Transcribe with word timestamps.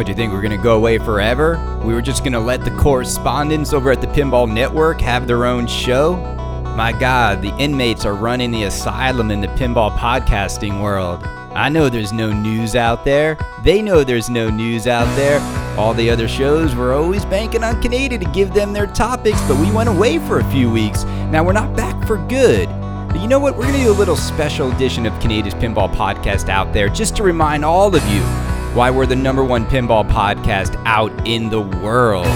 What 0.00 0.06
do 0.06 0.12
you 0.12 0.16
think? 0.16 0.32
We're 0.32 0.40
gonna 0.40 0.56
go 0.56 0.76
away 0.76 0.96
forever? 0.96 1.82
We 1.84 1.92
were 1.92 2.00
just 2.00 2.24
gonna 2.24 2.40
let 2.40 2.64
the 2.64 2.70
correspondents 2.70 3.74
over 3.74 3.92
at 3.92 4.00
the 4.00 4.06
Pinball 4.06 4.50
Network 4.50 4.98
have 5.02 5.26
their 5.26 5.44
own 5.44 5.66
show? 5.66 6.16
My 6.74 6.90
God, 6.90 7.42
the 7.42 7.54
inmates 7.58 8.06
are 8.06 8.14
running 8.14 8.50
the 8.50 8.62
asylum 8.62 9.30
in 9.30 9.42
the 9.42 9.48
pinball 9.48 9.94
podcasting 9.98 10.82
world. 10.82 11.22
I 11.52 11.68
know 11.68 11.90
there's 11.90 12.14
no 12.14 12.32
news 12.32 12.76
out 12.76 13.04
there. 13.04 13.36
They 13.62 13.82
know 13.82 14.02
there's 14.02 14.30
no 14.30 14.48
news 14.48 14.86
out 14.86 15.14
there. 15.16 15.38
All 15.78 15.92
the 15.92 16.08
other 16.08 16.28
shows 16.28 16.74
were 16.74 16.94
always 16.94 17.26
banking 17.26 17.62
on 17.62 17.82
Kaneda 17.82 18.18
to 18.20 18.30
give 18.30 18.54
them 18.54 18.72
their 18.72 18.86
topics, 18.86 19.42
but 19.42 19.58
we 19.58 19.70
went 19.70 19.90
away 19.90 20.18
for 20.20 20.38
a 20.38 20.50
few 20.50 20.70
weeks. 20.70 21.04
Now 21.30 21.44
we're 21.44 21.52
not 21.52 21.76
back 21.76 22.06
for 22.06 22.16
good. 22.26 22.70
But 23.08 23.20
you 23.20 23.28
know 23.28 23.38
what? 23.38 23.54
We're 23.54 23.64
going 23.64 23.74
to 23.74 23.82
do 23.82 23.90
a 23.90 23.92
little 23.92 24.16
special 24.16 24.72
edition 24.72 25.04
of 25.04 25.12
Kaneda's 25.14 25.52
Pinball 25.52 25.92
Podcast 25.92 26.48
out 26.48 26.72
there 26.72 26.88
just 26.88 27.16
to 27.16 27.22
remind 27.22 27.66
all 27.66 27.94
of 27.94 28.06
you 28.06 28.22
why 28.74 28.90
we're 28.90 29.06
the 29.06 29.16
number 29.16 29.42
one 29.42 29.64
pinball 29.66 30.08
podcast 30.08 30.80
out 30.86 31.12
in 31.26 31.50
the 31.50 31.60
world. 31.60 32.26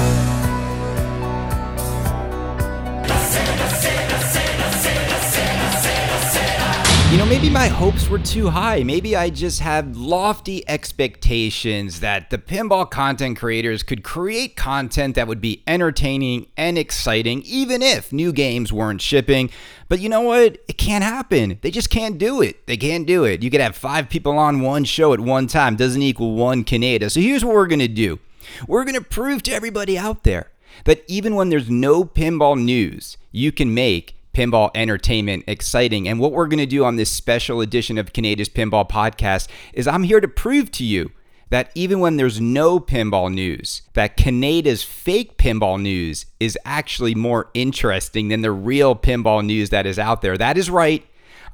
You 7.14 7.20
know, 7.20 7.26
maybe 7.26 7.48
my 7.48 7.68
hopes 7.68 8.08
were 8.08 8.18
too 8.18 8.48
high. 8.48 8.82
Maybe 8.82 9.14
I 9.14 9.30
just 9.30 9.60
had 9.60 9.94
lofty 9.94 10.68
expectations 10.68 12.00
that 12.00 12.30
the 12.30 12.38
pinball 12.38 12.90
content 12.90 13.38
creators 13.38 13.84
could 13.84 14.02
create 14.02 14.56
content 14.56 15.14
that 15.14 15.28
would 15.28 15.40
be 15.40 15.62
entertaining 15.68 16.48
and 16.56 16.76
exciting, 16.76 17.42
even 17.42 17.82
if 17.82 18.12
new 18.12 18.32
games 18.32 18.72
weren't 18.72 19.00
shipping. 19.00 19.50
But 19.88 20.00
you 20.00 20.08
know 20.08 20.22
what? 20.22 20.58
It 20.66 20.76
can't 20.76 21.04
happen. 21.04 21.60
They 21.62 21.70
just 21.70 21.88
can't 21.88 22.18
do 22.18 22.42
it. 22.42 22.66
They 22.66 22.76
can't 22.76 23.06
do 23.06 23.22
it. 23.22 23.44
You 23.44 23.50
could 23.52 23.60
have 23.60 23.76
five 23.76 24.08
people 24.08 24.36
on 24.36 24.60
one 24.60 24.82
show 24.82 25.12
at 25.12 25.20
one 25.20 25.46
time, 25.46 25.76
doesn't 25.76 26.02
equal 26.02 26.34
one 26.34 26.64
Kaneda. 26.64 27.12
So 27.12 27.20
here's 27.20 27.44
what 27.44 27.54
we're 27.54 27.68
going 27.68 27.78
to 27.78 27.86
do 27.86 28.18
we're 28.66 28.82
going 28.82 28.96
to 28.96 29.00
prove 29.00 29.44
to 29.44 29.52
everybody 29.52 29.96
out 29.96 30.24
there 30.24 30.50
that 30.82 31.04
even 31.06 31.36
when 31.36 31.48
there's 31.48 31.70
no 31.70 32.04
pinball 32.04 32.60
news, 32.60 33.18
you 33.30 33.52
can 33.52 33.72
make 33.72 34.13
pinball 34.34 34.70
entertainment 34.74 35.44
exciting. 35.46 36.06
And 36.06 36.20
what 36.20 36.32
we're 36.32 36.48
going 36.48 36.58
to 36.58 36.66
do 36.66 36.84
on 36.84 36.96
this 36.96 37.10
special 37.10 37.60
edition 37.60 37.96
of 37.96 38.12
Kaneda's 38.12 38.48
Pinball 38.48 38.88
Podcast 38.88 39.48
is 39.72 39.86
I'm 39.86 40.02
here 40.02 40.20
to 40.20 40.28
prove 40.28 40.70
to 40.72 40.84
you 40.84 41.12
that 41.50 41.70
even 41.74 42.00
when 42.00 42.16
there's 42.16 42.40
no 42.40 42.80
pinball 42.80 43.32
news, 43.32 43.82
that 43.92 44.16
Kaneda's 44.16 44.82
fake 44.82 45.38
pinball 45.38 45.80
news 45.80 46.26
is 46.40 46.58
actually 46.64 47.14
more 47.14 47.50
interesting 47.54 48.28
than 48.28 48.42
the 48.42 48.50
real 48.50 48.96
pinball 48.96 49.44
news 49.44 49.70
that 49.70 49.86
is 49.86 49.98
out 49.98 50.20
there. 50.20 50.36
That 50.36 50.58
is 50.58 50.68
right. 50.68 51.06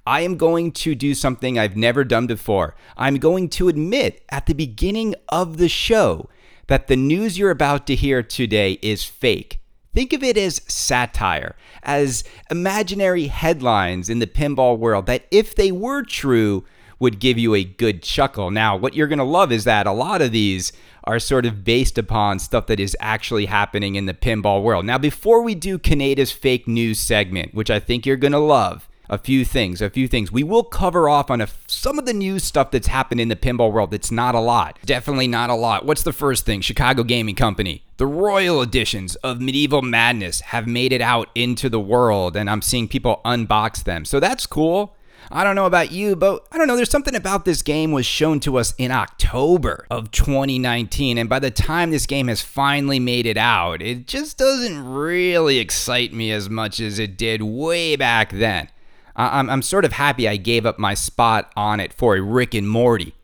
I 0.07 0.23
am 0.23 0.37
going 0.37 0.73
to 0.73 0.95
do 0.95 1.15
something 1.15 1.59
I've 1.59 1.77
never 1.77 2.05
done 2.05 2.27
before. 2.27 2.75
I'm 2.97 3.17
going 3.17 3.51
to 3.51 3.69
admit 3.69 4.25
at 4.31 4.47
the 4.47 4.55
beginning 4.55 5.15
of 5.29 5.59
the 5.59 5.69
show 5.69 6.29
that 6.69 6.87
the 6.87 6.97
news 6.97 7.39
you're 7.39 7.51
about 7.51 7.87
to 7.89 7.95
hear 7.95 8.23
today 8.23 8.79
is 8.81 9.05
fake. 9.05 9.60
Think 9.93 10.13
of 10.13 10.23
it 10.23 10.37
as 10.37 10.63
satire, 10.69 11.57
as 11.83 12.23
imaginary 12.51 13.27
headlines 13.27 14.09
in 14.09 14.21
the 14.21 14.27
pinball 14.27 14.79
world 14.79 15.07
that, 15.07 15.27
if 15.31 15.55
they 15.55 15.73
were 15.73 16.03
true, 16.03 16.65
would 17.01 17.19
give 17.19 17.39
you 17.39 17.55
a 17.55 17.65
good 17.65 18.03
chuckle. 18.03 18.51
Now, 18.51 18.77
what 18.77 18.95
you're 18.95 19.09
going 19.09 19.19
to 19.19 19.25
love 19.25 19.51
is 19.51 19.65
that 19.65 19.87
a 19.87 19.93
lot 19.93 20.23
of 20.23 20.33
these 20.33 20.73
are 21.05 21.19
sort 21.19 21.47
of 21.47 21.65
based 21.65 21.97
upon 21.97 22.39
stuff 22.39 22.67
that 22.67 22.79
is 22.79 22.97
actually 23.01 23.47
happening 23.47 23.97
in 23.97 24.07
the 24.07 24.15
pinball 24.15 24.63
world. 24.63 24.85
Now, 24.85 24.99
before 24.99 25.43
we 25.43 25.55
do 25.55 25.79
Canada's 25.79 26.31
fake 26.31 26.69
news 26.69 27.01
segment, 27.01 27.55
which 27.55 27.71
I 27.71 27.81
think 27.81 28.05
you're 28.05 28.17
going 28.17 28.33
to 28.33 28.39
love, 28.39 28.87
a 29.11 29.19
few 29.19 29.45
things, 29.45 29.83
a 29.83 29.91
few 29.91 30.09
things. 30.09 30.31
We 30.33 30.45
will 30.45 30.63
cover 30.63 31.09
off 31.09 31.31
on 31.31 31.41
a, 31.41 31.49
some 31.67 31.99
of 31.99 32.07
the 32.07 32.15
news 32.15 32.45
stuff 32.45 32.71
that's 32.71 32.87
happened 32.87 33.21
in 33.21 33.29
the 33.29 33.37
pinball 33.37 33.73
world. 33.73 33.93
It's 33.93 34.13
not 34.13 34.37
a 34.37 34.41
lot. 34.41 34.79
Definitely 34.87 35.27
not 35.27 35.51
a 35.51 35.55
lot. 35.55 35.85
What's 35.85 36.05
the 36.05 36.13
first 36.13 36.47
thing? 36.47 36.61
Chicago 36.61 37.03
Gaming 37.03 37.35
Company. 37.35 37.83
The 37.97 38.07
royal 38.07 38.63
editions 38.63 39.17
of 39.17 39.41
Medieval 39.41 39.83
Madness 39.83 40.41
have 40.41 40.67
made 40.67 40.93
it 40.93 41.03
out 41.03 41.29
into 41.35 41.69
the 41.69 41.81
world, 41.81 42.37
and 42.37 42.49
I'm 42.49 42.63
seeing 42.63 42.87
people 42.89 43.21
unbox 43.25 43.83
them. 43.83 44.05
So 44.05 44.21
that's 44.21 44.47
cool. 44.47 44.97
I 45.33 45.45
don't 45.45 45.55
know 45.55 45.67
about 45.67 45.93
you, 45.93 46.17
but 46.17 46.47
I 46.51 46.59
don't 46.59 46.67
know. 46.67 46.77
There's 46.77 46.91
something 46.91 47.15
about 47.15 47.45
this 47.45 47.63
game 47.63 47.93
was 47.93 48.07
shown 48.07 48.41
to 48.41 48.57
us 48.57 48.75
in 48.79 48.91
October 48.91 49.87
of 49.91 50.13
2019, 50.13 51.19
and 51.19 51.29
by 51.29 51.41
the 51.41 51.51
time 51.51 51.91
this 51.91 52.07
game 52.07 52.29
has 52.29 52.43
finally 52.43 52.99
made 53.01 53.27
it 53.27 53.37
out, 53.37 53.83
it 53.83 54.07
just 54.07 54.39
doesn't 54.39 54.85
really 54.89 55.59
excite 55.59 56.13
me 56.13 56.31
as 56.31 56.49
much 56.49 56.81
as 56.81 56.99
it 56.99 57.19
did 57.19 57.43
way 57.43 57.97
back 57.97 58.31
then. 58.31 58.69
I'm, 59.17 59.51
I'm 59.51 59.63
sort 59.63 59.85
of 59.85 59.93
happy 59.93 60.29
I 60.29 60.37
gave 60.37 60.67
up 60.67 60.79
my 60.79 60.95
spot 60.95 61.51
on 61.57 61.81
it 61.81 61.93
for 61.93 62.17
a 62.17 62.21
Rick 62.21 62.55
and 62.55 62.69
Morty. 62.69 63.15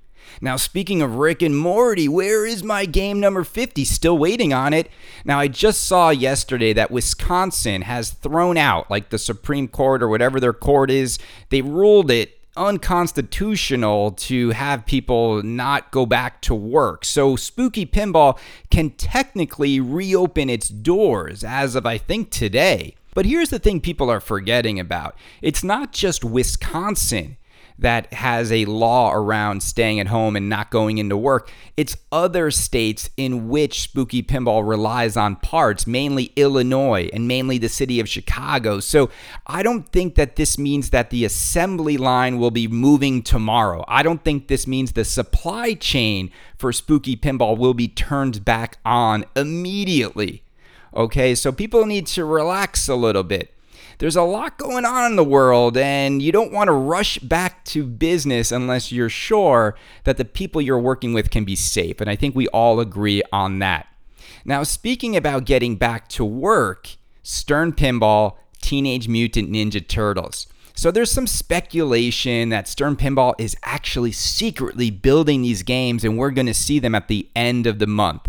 Now, 0.40 0.56
speaking 0.56 1.00
of 1.00 1.16
Rick 1.16 1.40
and 1.40 1.56
Morty, 1.56 2.08
where 2.08 2.44
is 2.44 2.62
my 2.62 2.84
game 2.84 3.20
number 3.20 3.42
50? 3.42 3.84
Still 3.84 4.18
waiting 4.18 4.52
on 4.52 4.74
it. 4.74 4.90
Now, 5.24 5.38
I 5.38 5.48
just 5.48 5.86
saw 5.86 6.10
yesterday 6.10 6.72
that 6.74 6.90
Wisconsin 6.90 7.82
has 7.82 8.10
thrown 8.10 8.58
out, 8.58 8.90
like 8.90 9.08
the 9.08 9.18
Supreme 9.18 9.68
Court 9.68 10.02
or 10.02 10.08
whatever 10.08 10.38
their 10.38 10.52
court 10.52 10.90
is, 10.90 11.18
they 11.48 11.62
ruled 11.62 12.10
it 12.10 12.38
unconstitutional 12.56 14.12
to 14.12 14.50
have 14.50 14.86
people 14.86 15.42
not 15.42 15.90
go 15.90 16.06
back 16.06 16.40
to 16.42 16.54
work. 16.54 17.04
So 17.04 17.36
Spooky 17.36 17.86
Pinball 17.86 18.38
can 18.70 18.90
technically 18.90 19.78
reopen 19.80 20.48
its 20.50 20.68
doors 20.68 21.44
as 21.44 21.74
of, 21.74 21.86
I 21.86 21.98
think, 21.98 22.30
today. 22.30 22.94
But 23.16 23.24
here's 23.24 23.48
the 23.48 23.58
thing 23.58 23.80
people 23.80 24.10
are 24.10 24.20
forgetting 24.20 24.78
about 24.78 25.16
it's 25.40 25.64
not 25.64 25.90
just 25.90 26.22
Wisconsin 26.22 27.38
that 27.78 28.12
has 28.12 28.52
a 28.52 28.66
law 28.66 29.10
around 29.10 29.62
staying 29.62 30.00
at 30.00 30.08
home 30.08 30.36
and 30.36 30.50
not 30.50 30.70
going 30.70 30.98
into 30.98 31.16
work. 31.16 31.50
It's 31.78 31.96
other 32.12 32.50
states 32.50 33.08
in 33.16 33.48
which 33.48 33.80
Spooky 33.80 34.22
Pinball 34.22 34.68
relies 34.68 35.16
on 35.16 35.36
parts, 35.36 35.86
mainly 35.86 36.30
Illinois 36.36 37.08
and 37.10 37.26
mainly 37.26 37.56
the 37.56 37.70
city 37.70 38.00
of 38.00 38.08
Chicago. 38.08 38.80
So 38.80 39.08
I 39.46 39.62
don't 39.62 39.88
think 39.88 40.16
that 40.16 40.36
this 40.36 40.58
means 40.58 40.90
that 40.90 41.08
the 41.08 41.24
assembly 41.24 41.96
line 41.96 42.38
will 42.38 42.50
be 42.50 42.68
moving 42.68 43.22
tomorrow. 43.22 43.82
I 43.88 44.02
don't 44.02 44.24
think 44.24 44.48
this 44.48 44.66
means 44.66 44.92
the 44.92 45.06
supply 45.06 45.72
chain 45.72 46.30
for 46.58 46.70
Spooky 46.70 47.16
Pinball 47.16 47.56
will 47.56 47.74
be 47.74 47.88
turned 47.88 48.44
back 48.44 48.76
on 48.84 49.24
immediately. 49.34 50.42
Okay, 50.96 51.34
so 51.34 51.52
people 51.52 51.84
need 51.84 52.06
to 52.08 52.24
relax 52.24 52.88
a 52.88 52.94
little 52.94 53.22
bit. 53.22 53.52
There's 53.98 54.16
a 54.16 54.22
lot 54.22 54.56
going 54.56 54.86
on 54.86 55.10
in 55.10 55.16
the 55.16 55.24
world, 55.24 55.76
and 55.76 56.22
you 56.22 56.32
don't 56.32 56.52
want 56.52 56.68
to 56.68 56.72
rush 56.72 57.18
back 57.18 57.66
to 57.66 57.84
business 57.84 58.50
unless 58.50 58.90
you're 58.90 59.10
sure 59.10 59.76
that 60.04 60.16
the 60.16 60.24
people 60.24 60.62
you're 60.62 60.78
working 60.78 61.12
with 61.12 61.30
can 61.30 61.44
be 61.44 61.54
safe. 61.54 62.00
And 62.00 62.08
I 62.08 62.16
think 62.16 62.34
we 62.34 62.48
all 62.48 62.80
agree 62.80 63.22
on 63.30 63.58
that. 63.58 63.86
Now, 64.46 64.62
speaking 64.62 65.16
about 65.16 65.44
getting 65.44 65.76
back 65.76 66.08
to 66.10 66.24
work, 66.24 66.96
Stern 67.22 67.74
Pinball, 67.74 68.36
Teenage 68.62 69.06
Mutant 69.06 69.50
Ninja 69.50 69.86
Turtles. 69.86 70.46
So 70.74 70.90
there's 70.90 71.12
some 71.12 71.26
speculation 71.26 72.48
that 72.50 72.68
Stern 72.68 72.96
Pinball 72.96 73.34
is 73.38 73.54
actually 73.62 74.12
secretly 74.12 74.90
building 74.90 75.42
these 75.42 75.62
games, 75.62 76.04
and 76.04 76.16
we're 76.16 76.30
going 76.30 76.46
to 76.46 76.54
see 76.54 76.78
them 76.78 76.94
at 76.94 77.08
the 77.08 77.28
end 77.36 77.66
of 77.66 77.80
the 77.80 77.86
month. 77.86 78.28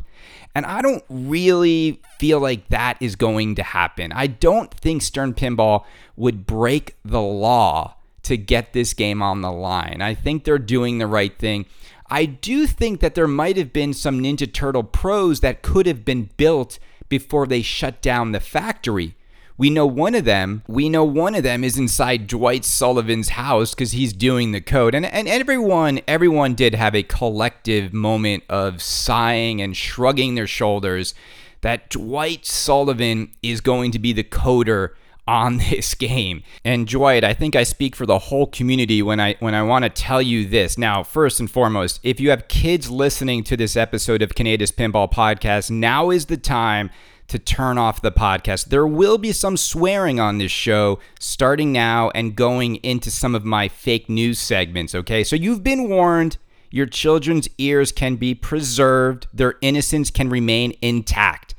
And 0.57 0.65
I 0.65 0.81
don't 0.81 1.03
really 1.07 2.01
feel 2.17 2.39
like 2.39 2.69
that 2.69 2.97
is 2.99 3.15
going 3.15 3.53
to 3.55 3.61
happen. 3.61 4.11
I 4.11 4.25
don't 4.25 4.73
think 4.73 5.03
Stern 5.03 5.35
Pinball 5.35 5.85
would 6.15 6.47
break 6.47 6.95
the 7.05 7.21
law 7.21 7.97
to 8.23 8.37
get 8.37 8.73
this 8.73 8.95
game 8.95 9.21
on 9.21 9.41
the 9.41 9.51
line. 9.51 10.01
I 10.01 10.15
think 10.15 10.45
they're 10.45 10.57
doing 10.57 10.97
the 10.97 11.05
right 11.05 11.37
thing. 11.37 11.67
I 12.09 12.25
do 12.25 12.65
think 12.65 13.01
that 13.01 13.13
there 13.13 13.27
might 13.27 13.55
have 13.57 13.71
been 13.71 13.93
some 13.93 14.19
Ninja 14.19 14.51
Turtle 14.51 14.81
pros 14.81 15.41
that 15.41 15.61
could 15.61 15.85
have 15.85 16.03
been 16.03 16.31
built 16.37 16.79
before 17.07 17.45
they 17.45 17.61
shut 17.61 18.01
down 18.01 18.31
the 18.31 18.39
factory. 18.39 19.15
We 19.57 19.69
know 19.71 19.87
one 19.87 20.13
of 20.13 20.25
them. 20.25 20.63
We 20.67 20.87
know 20.87 21.03
one 21.03 21.33
of 21.33 21.43
them 21.43 21.63
is 21.63 21.77
inside 21.77 22.27
Dwight 22.27 22.63
Sullivan's 22.63 23.29
house 23.29 23.73
because 23.73 23.91
he's 23.91 24.13
doing 24.13 24.51
the 24.51 24.61
code. 24.61 24.93
And 24.93 25.05
and 25.05 25.27
everyone 25.27 26.01
everyone 26.07 26.53
did 26.53 26.75
have 26.75 26.93
a 26.93 27.03
collective 27.03 27.91
moment 27.91 28.43
of 28.49 28.81
sighing 28.81 29.61
and 29.61 29.75
shrugging 29.75 30.35
their 30.35 30.47
shoulders 30.47 31.15
that 31.61 31.89
Dwight 31.89 32.45
Sullivan 32.45 33.31
is 33.41 33.61
going 33.61 33.91
to 33.91 33.99
be 33.99 34.13
the 34.13 34.23
coder 34.23 34.91
on 35.27 35.57
this 35.69 35.93
game. 35.93 36.43
And 36.63 36.87
Dwight, 36.87 37.23
I 37.23 37.33
think 37.33 37.55
I 37.55 37.63
speak 37.63 37.95
for 37.95 38.05
the 38.05 38.19
whole 38.19 38.47
community 38.47 39.01
when 39.01 39.19
I 39.19 39.35
when 39.39 39.55
I 39.55 39.63
want 39.63 39.83
to 39.83 39.89
tell 39.89 40.21
you 40.21 40.47
this. 40.47 40.77
Now, 40.77 41.03
first 41.03 41.39
and 41.39 41.49
foremost, 41.49 41.99
if 42.03 42.19
you 42.19 42.29
have 42.29 42.47
kids 42.47 42.89
listening 42.89 43.43
to 43.45 43.57
this 43.57 43.75
episode 43.75 44.21
of 44.21 44.35
Kaneda's 44.35 44.71
Pinball 44.71 45.11
Podcast, 45.11 45.71
now 45.71 46.09
is 46.09 46.27
the 46.27 46.37
time 46.37 46.89
to 47.27 47.39
turn 47.39 47.77
off 47.77 48.01
the 48.01 48.11
podcast. 48.11 48.65
There 48.65 48.87
will 48.87 49.17
be 49.17 49.31
some 49.31 49.57
swearing 49.57 50.19
on 50.19 50.37
this 50.37 50.51
show 50.51 50.99
starting 51.19 51.71
now 51.71 52.09
and 52.11 52.35
going 52.35 52.77
into 52.77 53.11
some 53.11 53.35
of 53.35 53.43
my 53.43 53.67
fake 53.67 54.09
news 54.09 54.39
segments, 54.39 54.95
okay? 54.95 55.23
So 55.23 55.35
you've 55.35 55.63
been 55.63 55.89
warned. 55.89 56.37
Your 56.69 56.85
children's 56.85 57.47
ears 57.57 57.93
can 57.93 58.17
be 58.17 58.35
preserved, 58.35 59.27
their 59.33 59.55
innocence 59.61 60.11
can 60.11 60.29
remain 60.29 60.75
intact. 60.81 61.55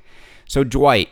So, 0.47 0.65
Dwight, 0.65 1.09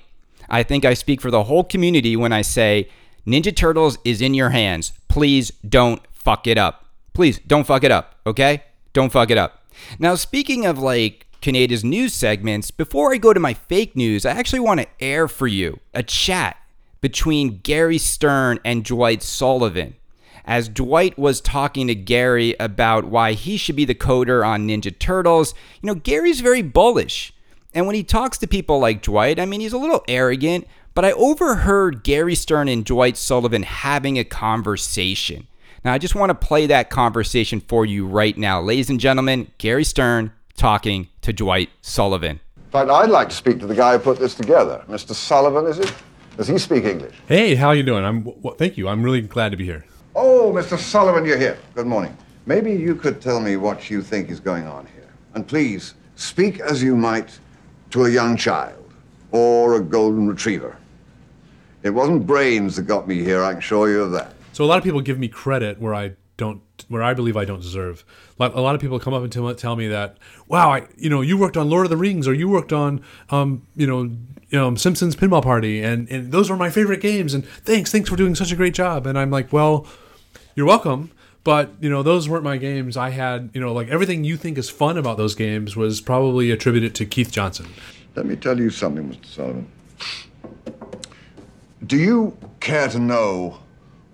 I 0.51 0.63
think 0.63 0.85
I 0.85 0.93
speak 0.93 1.21
for 1.21 1.31
the 1.31 1.45
whole 1.45 1.65
community 1.65 2.15
when 2.15 2.33
I 2.33 2.43
say 2.43 2.91
Ninja 3.27 3.57
Turtles 3.57 3.99
is 4.05 4.21
in 4.21 4.35
your 4.35 4.51
hands. 4.51 4.93
Please 5.09 5.51
don't 5.67 6.03
fuck 6.13 6.47
it 6.47 6.59
up. 6.59 6.85
Please 7.15 7.39
don't 7.47 7.67
fuck 7.67 7.85
it 7.85 7.91
up, 7.91 8.17
okay? 8.27 8.65
Don't 8.93 9.11
fuck 9.11 9.31
it 9.31 9.39
up. 9.39 9.63
Now, 9.99 10.15
speaking 10.15 10.67
of 10.67 10.79
like 10.79 11.26
Kaneda's 11.47 11.85
news 11.85 12.13
segments, 12.13 12.73
before 12.73 13.15
I 13.15 13.19
go 13.19 13.33
to 13.33 13.39
my 13.39 13.55
fake 13.55 13.95
news, 13.95 14.27
I 14.27 14.33
actually 14.33 14.59
want 14.59 14.81
to 14.81 14.89
air 14.99 15.29
for 15.29 15.47
you 15.47 15.79
a 15.95 16.03
chat 16.03 16.57
between 17.01 17.59
Gary 17.59 17.99
Stern 17.99 18.59
and 18.65 18.85
Dwight 18.85 19.23
Sullivan. 19.23 19.95
As 20.45 20.69
Dwight 20.69 21.17
was 21.17 21.41
talking 21.41 21.87
to 21.87 21.95
Gary 21.95 22.57
about 22.59 23.05
why 23.05 23.35
he 23.35 23.57
should 23.57 23.77
be 23.77 23.85
the 23.85 23.95
coder 23.95 24.45
on 24.45 24.67
Ninja 24.67 24.99
Turtles, 24.99 25.55
you 25.81 25.87
know, 25.87 25.95
Gary's 25.95 26.41
very 26.41 26.63
bullish. 26.63 27.33
And 27.73 27.87
when 27.87 27.95
he 27.95 28.03
talks 28.03 28.39
to 28.39 28.49
people 28.49 28.81
like 28.81 29.03
Dwight, 29.03 29.39
I 29.39 29.47
mean, 29.47 29.61
he's 29.61 29.73
a 29.73 29.79
little 29.79 30.03
arrogant, 30.09 30.67
but 30.95 31.05
I 31.05 31.13
overheard 31.13 32.03
Gary 32.03 32.35
Stern 32.35 32.67
and 32.67 32.85
Dwight 32.85 33.17
Sullivan 33.17 33.63
having 33.63 34.19
a 34.19 34.25
conversation. 34.25 35.47
Now, 35.85 35.93
I 35.93 35.99
just 35.99 36.17
want 36.17 36.31
to 36.31 36.47
play 36.47 36.67
that 36.67 36.91
conversation 36.91 37.61
for 37.61 37.87
you 37.87 38.05
right 38.05 38.37
now. 38.37 38.61
Ladies 38.61 38.91
and 38.91 38.99
gentlemen, 38.99 39.53
Gary 39.59 39.85
Stern 39.85 40.33
talking 40.57 41.09
to 41.23 41.33
Dwight 41.33 41.71
Sullivan. 41.81 42.41
In 42.57 42.71
fact, 42.71 42.91
I'd 42.91 43.11
like 43.11 43.29
to 43.29 43.35
speak 43.35 43.61
to 43.61 43.67
the 43.67 43.75
guy 43.75 43.93
who 43.93 43.99
put 43.99 44.19
this 44.19 44.35
together. 44.35 44.85
Mr. 44.89 45.15
Sullivan, 45.15 45.67
is 45.67 45.79
it? 45.79 45.93
Does 46.37 46.49
he 46.49 46.59
speak 46.59 46.85
English? 46.85 47.15
Hey, 47.29 47.55
how 47.55 47.71
you 47.71 47.83
doing? 47.83 48.05
I'm 48.05 48.25
well, 48.25 48.55
thank 48.55 48.77
you. 48.77 48.89
I'm 48.89 49.03
really 49.03 49.23
glad 49.23 49.51
to 49.51 49.57
be 49.57 49.65
here. 49.65 49.85
Oh, 50.15 50.53
Mr. 50.55 50.79
Sullivan, 50.79 51.25
you're 51.25 51.39
here. 51.39 51.59
Good 51.75 51.87
morning. 51.87 52.17
Maybe 52.47 52.73
you 52.73 52.95
could 52.95 53.21
tell 53.21 53.41
me 53.41 53.57
what 53.57 53.91
you 53.91 54.03
think 54.03 54.31
is 54.31 54.41
going 54.41 54.67
on 54.67 54.87
here. 54.87 55.09
And 55.35 55.47
please, 55.47 55.95
speak 56.17 56.61
as 56.61 56.83
you 56.83 56.97
might 56.97 57.39
to 57.91 58.07
a 58.07 58.11
young 58.11 58.37
child 58.37 58.93
or 59.33 59.77
a 59.77 59.81
golden 59.81 60.29
retriever. 60.29 60.77
It 61.83 61.91
wasn't 61.91 62.27
brains 62.27 62.77
that 62.77 62.83
got 62.83 63.07
me 63.07 63.23
here, 63.23 63.43
I 63.43 63.51
can 63.51 63.59
assure 63.59 63.91
you 63.91 64.03
of 64.03 64.13
that. 64.13 64.33
So 64.53 64.65
a 64.65 64.67
lot 64.67 64.79
of 64.79 64.85
people 64.85 65.01
give 65.01 65.19
me 65.19 65.29
credit 65.29 65.81
where 65.81 65.95
I 65.95 66.13
don't, 66.37 66.63
where 66.89 67.03
I 67.03 67.15
believe 67.15 67.37
I 67.37 67.45
don't 67.45 67.61
deserve. 67.61 68.05
A 68.39 68.61
lot 68.61 68.75
of 68.75 68.81
people 68.81 68.99
come 68.99 69.15
up 69.15 69.23
and 69.23 69.33
tell, 69.33 69.53
tell 69.55 69.77
me 69.77 69.89
that, 69.89 70.19
wow, 70.47 70.71
I, 70.71 70.87
you 70.97 71.09
know, 71.09 71.21
you 71.21 71.37
worked 71.37 71.57
on 71.57 71.71
Lord 71.71 71.87
of 71.87 71.91
the 71.91 71.97
Rings 71.97 72.29
or 72.29 72.35
you 72.35 72.49
worked 72.49 72.73
on, 72.73 73.03
um, 73.31 73.67
you 73.75 73.87
know, 73.87 74.03
you 74.49 74.59
know, 74.59 74.75
Simpsons 74.77 75.17
Pinball 75.17 75.43
Party, 75.43 75.83
and 75.83 76.09
and 76.09 76.31
those 76.31 76.49
were 76.49 76.57
my 76.57 76.71
favorite 76.71 77.01
games. 77.01 77.35
And 77.35 77.45
thanks, 77.45 77.91
thanks 77.91 78.09
for 78.09 78.17
doing 78.17 78.35
such 78.35 78.53
a 78.53 78.57
great 78.57 78.75
job. 78.75 79.07
And 79.07 79.19
I'm 79.19 79.31
like, 79.31 79.53
well, 79.53 79.87
you're 80.55 80.67
welcome. 80.67 81.11
But 81.43 81.73
you 81.81 81.91
know, 81.91 82.03
those 82.03 82.29
weren't 82.29 82.45
my 82.45 82.57
games. 82.57 82.97
I 82.97 83.11
had, 83.11 83.51
you 83.55 83.61
know, 83.61 83.73
like 83.73 83.89
everything 83.89 84.25
you 84.25 84.37
think 84.37 84.59
is 84.59 84.71
fun 84.71 84.97
about 84.99 85.17
those 85.17 85.35
games 85.35 85.77
was 85.77 86.01
probably 86.01 86.51
attributed 86.51 86.95
to 86.97 87.07
Keith 87.07 87.31
Johnson. 87.31 87.67
Let 88.15 88.27
me 88.27 88.37
tell 88.37 88.59
you 88.59 88.71
something, 88.71 89.11
Mr. 89.11 89.27
Sullivan. 89.27 89.71
Do 91.87 91.97
you 91.97 92.37
care 92.61 92.89
to 92.89 92.99
know 92.99 93.59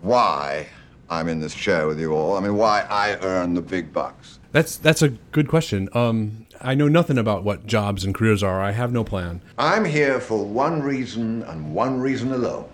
why 0.00 0.68
I'm 1.12 1.28
in 1.28 1.40
this 1.40 1.54
chair 1.54 1.86
with 1.86 2.00
you 2.00 2.14
all? 2.14 2.38
I 2.38 2.40
mean, 2.40 2.56
why 2.56 2.86
I 2.88 3.16
earn 3.16 3.52
the 3.52 3.60
big 3.60 3.92
bucks? 3.92 4.38
That's 4.52 4.78
that's 4.78 5.02
a 5.02 5.10
good 5.10 5.46
question. 5.46 5.90
Um, 5.92 6.46
I 6.58 6.74
know 6.74 6.88
nothing 6.88 7.18
about 7.18 7.44
what 7.44 7.66
jobs 7.66 8.02
and 8.02 8.14
careers 8.14 8.42
are. 8.42 8.62
I 8.62 8.70
have 8.70 8.92
no 8.92 9.04
plan. 9.04 9.42
I'm 9.58 9.84
here 9.84 10.20
for 10.20 10.42
one 10.42 10.80
reason 10.82 11.42
and 11.42 11.74
one 11.74 12.00
reason 12.00 12.32
alone. 12.32 12.66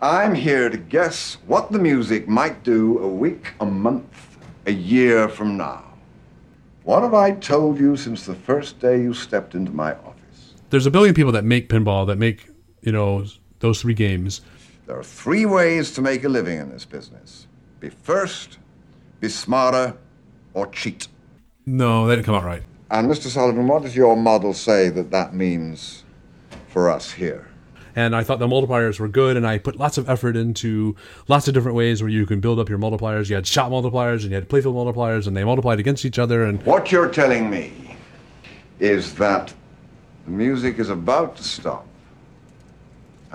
I'm 0.00 0.34
here 0.34 0.70
to 0.70 0.78
guess 0.78 1.36
what 1.46 1.70
the 1.70 1.78
music 1.78 2.26
might 2.26 2.62
do 2.62 2.98
a 2.98 3.08
week, 3.08 3.52
a 3.60 3.66
month, 3.66 4.38
a 4.64 4.72
year 4.72 5.28
from 5.28 5.58
now. 5.58 5.84
What 6.84 7.02
have 7.02 7.14
I 7.14 7.32
told 7.32 7.78
you 7.78 7.96
since 7.96 8.24
the 8.24 8.34
first 8.34 8.80
day 8.80 9.02
you 9.02 9.12
stepped 9.12 9.54
into 9.54 9.72
my 9.72 9.92
office? 9.92 10.54
There's 10.70 10.86
a 10.86 10.90
billion 10.90 11.14
people 11.14 11.32
that 11.32 11.44
make 11.44 11.68
pinball 11.68 12.06
that 12.06 12.16
make, 12.16 12.48
you 12.80 12.92
know, 12.92 13.26
those 13.58 13.82
three 13.82 13.94
games. 13.94 14.40
There 14.86 14.98
are 14.98 15.04
three 15.04 15.44
ways 15.44 15.92
to 15.92 16.00
make 16.00 16.24
a 16.24 16.28
living 16.28 16.58
in 16.58 16.70
this 16.70 16.86
business 16.86 17.46
be 17.80 17.90
first, 17.90 18.58
be 19.20 19.28
smarter, 19.28 19.96
or 20.54 20.66
cheat. 20.68 21.08
No, 21.66 22.06
that 22.06 22.16
didn't 22.16 22.26
come 22.26 22.34
out 22.34 22.44
right. 22.44 22.62
And 22.90 23.10
Mr. 23.10 23.26
Sullivan, 23.26 23.66
what 23.66 23.82
does 23.82 23.96
your 23.96 24.16
model 24.16 24.54
say 24.54 24.88
that 24.90 25.10
that 25.10 25.34
means 25.34 26.04
for 26.68 26.88
us 26.88 27.10
here? 27.10 27.48
And 27.96 28.14
I 28.14 28.22
thought 28.22 28.38
the 28.38 28.46
multipliers 28.46 29.00
were 29.00 29.08
good, 29.08 29.38
and 29.38 29.46
I 29.46 29.56
put 29.56 29.76
lots 29.76 29.96
of 29.96 30.08
effort 30.08 30.36
into 30.36 30.94
lots 31.28 31.48
of 31.48 31.54
different 31.54 31.76
ways 31.76 32.02
where 32.02 32.10
you 32.10 32.26
can 32.26 32.40
build 32.40 32.58
up 32.58 32.68
your 32.68 32.78
multipliers. 32.78 33.30
You 33.30 33.36
had 33.36 33.46
shot 33.46 33.70
multipliers 33.70 34.20
and 34.22 34.30
you 34.30 34.34
had 34.34 34.48
playfield 34.50 34.74
multipliers, 34.74 35.26
and 35.26 35.34
they 35.34 35.44
multiplied 35.44 35.80
against 35.80 36.04
each 36.04 36.18
other. 36.18 36.44
And 36.44 36.62
what 36.64 36.92
you're 36.92 37.08
telling 37.08 37.48
me 37.48 37.96
is 38.78 39.14
that 39.14 39.52
the 40.26 40.30
music 40.30 40.78
is 40.78 40.90
about 40.90 41.36
to 41.38 41.42
stop, 41.42 41.86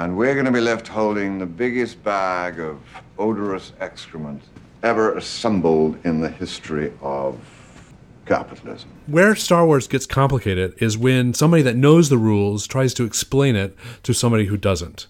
and 0.04 0.18
we're 0.18 0.34
going 0.34 0.46
to 0.46 0.52
be 0.52 0.62
left 0.62 0.88
holding 0.88 1.38
the 1.38 1.46
biggest 1.46 2.04
bag 2.04 2.60
of 2.60 2.80
odorous 3.20 3.74
excrement 3.80 4.42
ever 4.82 5.16
assembled 5.16 5.96
in 6.04 6.22
the 6.22 6.30
history 6.30 6.92
of 7.02 7.40
capitalism. 8.26 8.90
Where 9.06 9.36
Star 9.36 9.66
Wars 9.66 9.88
gets 9.88 10.08
complicated 10.08 10.74
is 10.82 10.98
when 10.98 11.36
somebody 11.36 11.62
that 11.64 11.76
knows 11.76 12.10
the 12.10 12.18
rules 12.18 12.66
tries 12.66 12.96
to 12.96 13.04
explain 13.04 13.56
it 13.56 13.76
to 14.02 14.14
somebody 14.14 14.46
who 14.46 14.58
doesn't. 14.58 15.06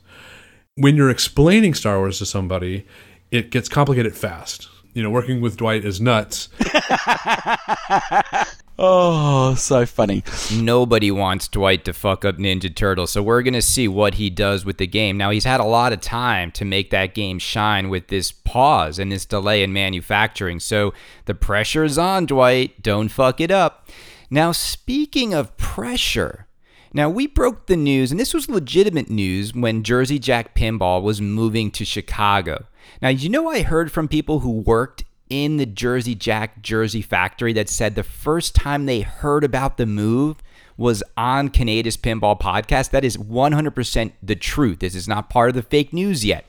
When 0.75 0.97
you're 0.97 1.09
explaining 1.09 1.73
Star 1.73 1.99
Wars 1.99 2.19
to 2.19 2.25
somebody, 2.25 2.85
it 3.31 3.49
gets 3.49 3.69
complicated 3.69 4.15
fast. 4.15 4.67
You 4.93 5.03
know, 5.03 5.09
working 5.09 5.39
with 5.39 5.55
Dwight 5.55 5.85
is 5.85 6.01
nuts. 6.01 6.49
Oh, 8.83 9.53
so 9.53 9.85
funny. 9.85 10.23
Nobody 10.51 11.11
wants 11.11 11.47
Dwight 11.47 11.85
to 11.85 11.93
fuck 11.93 12.25
up 12.25 12.37
Ninja 12.37 12.75
Turtle. 12.75 13.05
so 13.05 13.21
we're 13.21 13.43
going 13.43 13.53
to 13.53 13.61
see 13.61 13.87
what 13.87 14.15
he 14.15 14.31
does 14.31 14.65
with 14.65 14.79
the 14.79 14.87
game. 14.87 15.17
Now, 15.17 15.29
he's 15.29 15.43
had 15.43 15.59
a 15.59 15.65
lot 15.65 15.93
of 15.93 16.01
time 16.01 16.51
to 16.53 16.65
make 16.65 16.89
that 16.89 17.13
game 17.13 17.37
shine 17.37 17.89
with 17.89 18.07
this 18.07 18.31
pause 18.31 18.97
and 18.97 19.11
this 19.11 19.23
delay 19.23 19.61
in 19.61 19.71
manufacturing, 19.71 20.59
so 20.59 20.95
the 21.25 21.35
pressure 21.35 21.83
is 21.83 21.99
on, 21.99 22.25
Dwight. 22.25 22.81
Don't 22.81 23.09
fuck 23.09 23.39
it 23.39 23.51
up. 23.51 23.87
Now, 24.31 24.51
speaking 24.51 25.31
of 25.31 25.55
pressure, 25.57 26.47
now 26.91 27.07
we 27.07 27.27
broke 27.27 27.67
the 27.67 27.77
news, 27.77 28.09
and 28.09 28.19
this 28.19 28.33
was 28.33 28.49
legitimate 28.49 29.11
news 29.11 29.53
when 29.53 29.83
Jersey 29.83 30.17
Jack 30.17 30.55
Pinball 30.55 31.03
was 31.03 31.21
moving 31.21 31.69
to 31.69 31.85
Chicago. 31.85 32.65
Now, 32.99 33.09
you 33.09 33.29
know, 33.29 33.47
I 33.47 33.61
heard 33.61 33.91
from 33.91 34.07
people 34.07 34.39
who 34.39 34.49
worked 34.49 35.03
in 35.31 35.55
the 35.55 35.65
Jersey 35.65 36.13
Jack 36.13 36.61
Jersey 36.61 37.01
factory 37.01 37.53
that 37.53 37.69
said 37.69 37.95
the 37.95 38.03
first 38.03 38.53
time 38.53 38.85
they 38.85 38.99
heard 38.99 39.45
about 39.45 39.77
the 39.77 39.85
move 39.85 40.43
was 40.75 41.01
on 41.15 41.47
Kaneda's 41.47 41.95
Pinball 41.95 42.39
podcast. 42.39 42.89
That 42.89 43.05
is 43.05 43.15
100% 43.15 44.11
the 44.21 44.35
truth. 44.35 44.79
This 44.79 44.93
is 44.93 45.07
not 45.07 45.29
part 45.29 45.49
of 45.49 45.55
the 45.55 45.61
fake 45.61 45.93
news 45.93 46.25
yet. 46.25 46.45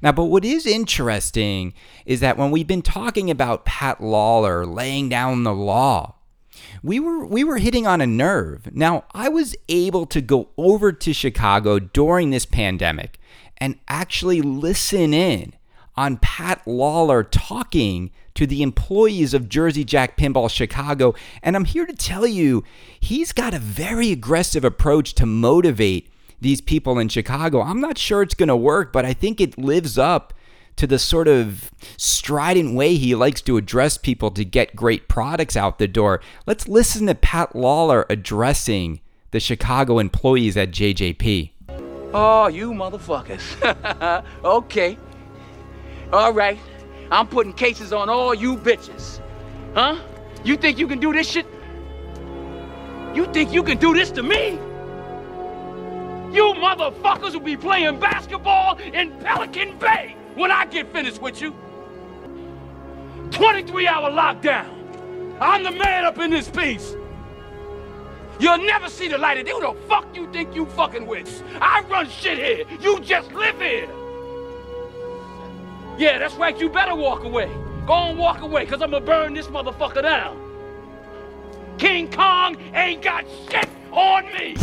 Now, 0.00 0.12
but 0.12 0.24
what 0.24 0.46
is 0.46 0.66
interesting 0.66 1.74
is 2.06 2.20
that 2.20 2.38
when 2.38 2.50
we've 2.50 2.66
been 2.66 2.82
talking 2.82 3.30
about 3.30 3.66
Pat 3.66 4.00
Lawlor 4.00 4.66
laying 4.66 5.10
down 5.10 5.44
the 5.44 5.54
law, 5.54 6.14
we 6.82 6.98
were 6.98 7.26
we 7.26 7.44
were 7.44 7.58
hitting 7.58 7.86
on 7.86 8.00
a 8.00 8.06
nerve. 8.06 8.74
Now, 8.74 9.04
I 9.12 9.28
was 9.28 9.54
able 9.68 10.06
to 10.06 10.22
go 10.22 10.48
over 10.56 10.90
to 10.90 11.12
Chicago 11.12 11.78
during 11.78 12.30
this 12.30 12.46
pandemic 12.46 13.18
and 13.58 13.78
actually 13.88 14.40
listen 14.40 15.12
in 15.12 15.52
on 15.96 16.18
Pat 16.18 16.64
Lawlor 16.66 17.26
talking 17.30 18.10
to 18.34 18.46
the 18.46 18.62
employees 18.62 19.32
of 19.34 19.48
Jersey 19.48 19.84
Jack 19.84 20.16
Pinball 20.16 20.50
Chicago. 20.50 21.14
And 21.42 21.56
I'm 21.56 21.64
here 21.64 21.86
to 21.86 21.94
tell 21.94 22.26
you, 22.26 22.64
he's 23.00 23.32
got 23.32 23.54
a 23.54 23.58
very 23.58 24.12
aggressive 24.12 24.64
approach 24.64 25.14
to 25.14 25.26
motivate 25.26 26.10
these 26.40 26.60
people 26.60 26.98
in 26.98 27.08
Chicago. 27.08 27.62
I'm 27.62 27.80
not 27.80 27.96
sure 27.96 28.22
it's 28.22 28.34
going 28.34 28.48
to 28.48 28.56
work, 28.56 28.92
but 28.92 29.06
I 29.06 29.14
think 29.14 29.40
it 29.40 29.56
lives 29.56 29.96
up 29.96 30.34
to 30.76 30.86
the 30.86 30.98
sort 30.98 31.26
of 31.26 31.70
strident 31.96 32.74
way 32.74 32.96
he 32.96 33.14
likes 33.14 33.40
to 33.40 33.56
address 33.56 33.96
people 33.96 34.30
to 34.32 34.44
get 34.44 34.76
great 34.76 35.08
products 35.08 35.56
out 35.56 35.78
the 35.78 35.88
door. 35.88 36.20
Let's 36.46 36.68
listen 36.68 37.06
to 37.06 37.14
Pat 37.14 37.54
Lawlor 37.54 38.04
addressing 38.10 39.00
the 39.30 39.40
Chicago 39.40 39.98
employees 39.98 40.56
at 40.58 40.70
JJP. 40.70 41.50
Oh, 42.12 42.48
you 42.48 42.72
motherfuckers. 42.72 43.42
okay. 44.44 44.98
All 46.12 46.32
right. 46.32 46.58
I'm 47.10 47.26
putting 47.26 47.52
cases 47.52 47.92
on 47.92 48.08
all 48.08 48.34
you 48.34 48.56
bitches. 48.56 49.20
Huh? 49.74 49.98
You 50.44 50.56
think 50.56 50.78
you 50.78 50.86
can 50.86 50.98
do 51.00 51.12
this 51.12 51.28
shit? 51.28 51.46
You 53.14 53.26
think 53.32 53.52
you 53.52 53.62
can 53.62 53.78
do 53.78 53.94
this 53.94 54.10
to 54.12 54.22
me? 54.22 54.58
You 56.34 56.52
motherfuckers 56.54 57.32
will 57.32 57.40
be 57.40 57.56
playing 57.56 57.98
basketball 57.98 58.76
in 58.76 59.10
Pelican 59.20 59.78
Bay 59.78 60.16
when 60.34 60.50
I 60.50 60.66
get 60.66 60.92
finished 60.92 61.20
with 61.22 61.40
you. 61.40 61.54
23 63.30 63.88
hour 63.88 64.10
lockdown. 64.10 65.38
I'm 65.40 65.62
the 65.62 65.70
man 65.70 66.04
up 66.04 66.18
in 66.18 66.30
this 66.30 66.48
piece. 66.48 66.94
You'll 68.38 68.58
never 68.58 68.88
see 68.88 69.08
the 69.08 69.18
light 69.18 69.38
of 69.38 69.46
day. 69.46 69.52
Who 69.52 69.60
the 69.60 69.74
fuck 69.88 70.14
you 70.14 70.30
think 70.32 70.54
you 70.54 70.66
fucking 70.66 71.06
with? 71.06 71.42
I 71.60 71.80
run 71.82 72.08
shit 72.08 72.38
here. 72.38 72.78
You 72.80 73.00
just 73.00 73.32
live 73.32 73.58
here. 73.60 73.88
Yeah, 75.98 76.18
that's 76.18 76.34
right. 76.34 76.58
You 76.58 76.68
better 76.68 76.94
walk 76.94 77.24
away. 77.24 77.50
Go 77.86 77.92
on, 77.92 78.18
walk 78.18 78.42
away, 78.42 78.64
because 78.64 78.82
I'm 78.82 78.90
going 78.90 79.02
to 79.02 79.06
burn 79.06 79.34
this 79.34 79.46
motherfucker 79.46 80.02
down. 80.02 80.42
King 81.78 82.10
Kong 82.10 82.56
ain't 82.74 83.02
got 83.02 83.24
shit 83.48 83.68
on 83.92 84.24
me. 84.32 84.56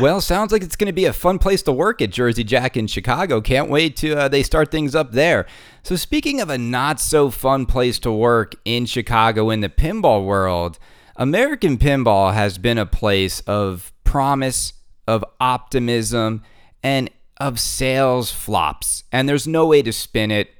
Well, 0.00 0.20
sounds 0.20 0.52
like 0.52 0.62
it's 0.62 0.76
going 0.76 0.86
to 0.86 0.92
be 0.92 1.04
a 1.04 1.12
fun 1.12 1.38
place 1.38 1.62
to 1.62 1.72
work 1.72 2.02
at 2.02 2.10
Jersey 2.10 2.44
Jack 2.44 2.76
in 2.76 2.86
Chicago. 2.86 3.40
Can't 3.40 3.70
wait 3.70 3.96
to 3.98 4.14
uh, 4.14 4.28
they 4.28 4.42
start 4.42 4.70
things 4.70 4.94
up 4.94 5.12
there. 5.12 5.46
So, 5.82 5.96
speaking 5.96 6.40
of 6.40 6.50
a 6.50 6.58
not 6.58 6.98
so 7.00 7.30
fun 7.30 7.66
place 7.66 7.98
to 8.00 8.10
work 8.10 8.56
in 8.64 8.86
Chicago 8.86 9.50
in 9.50 9.60
the 9.60 9.68
pinball 9.68 10.24
world, 10.24 10.78
American 11.16 11.78
Pinball 11.78 12.34
has 12.34 12.58
been 12.58 12.78
a 12.78 12.86
place 12.86 13.40
of 13.40 13.92
promise, 14.02 14.72
of 15.06 15.24
optimism, 15.40 16.42
and 16.82 17.08
of 17.36 17.60
sales 17.60 18.32
flops. 18.32 19.04
And 19.12 19.28
there's 19.28 19.46
no 19.46 19.66
way 19.66 19.82
to 19.82 19.92
spin 19.92 20.30
it. 20.30 20.50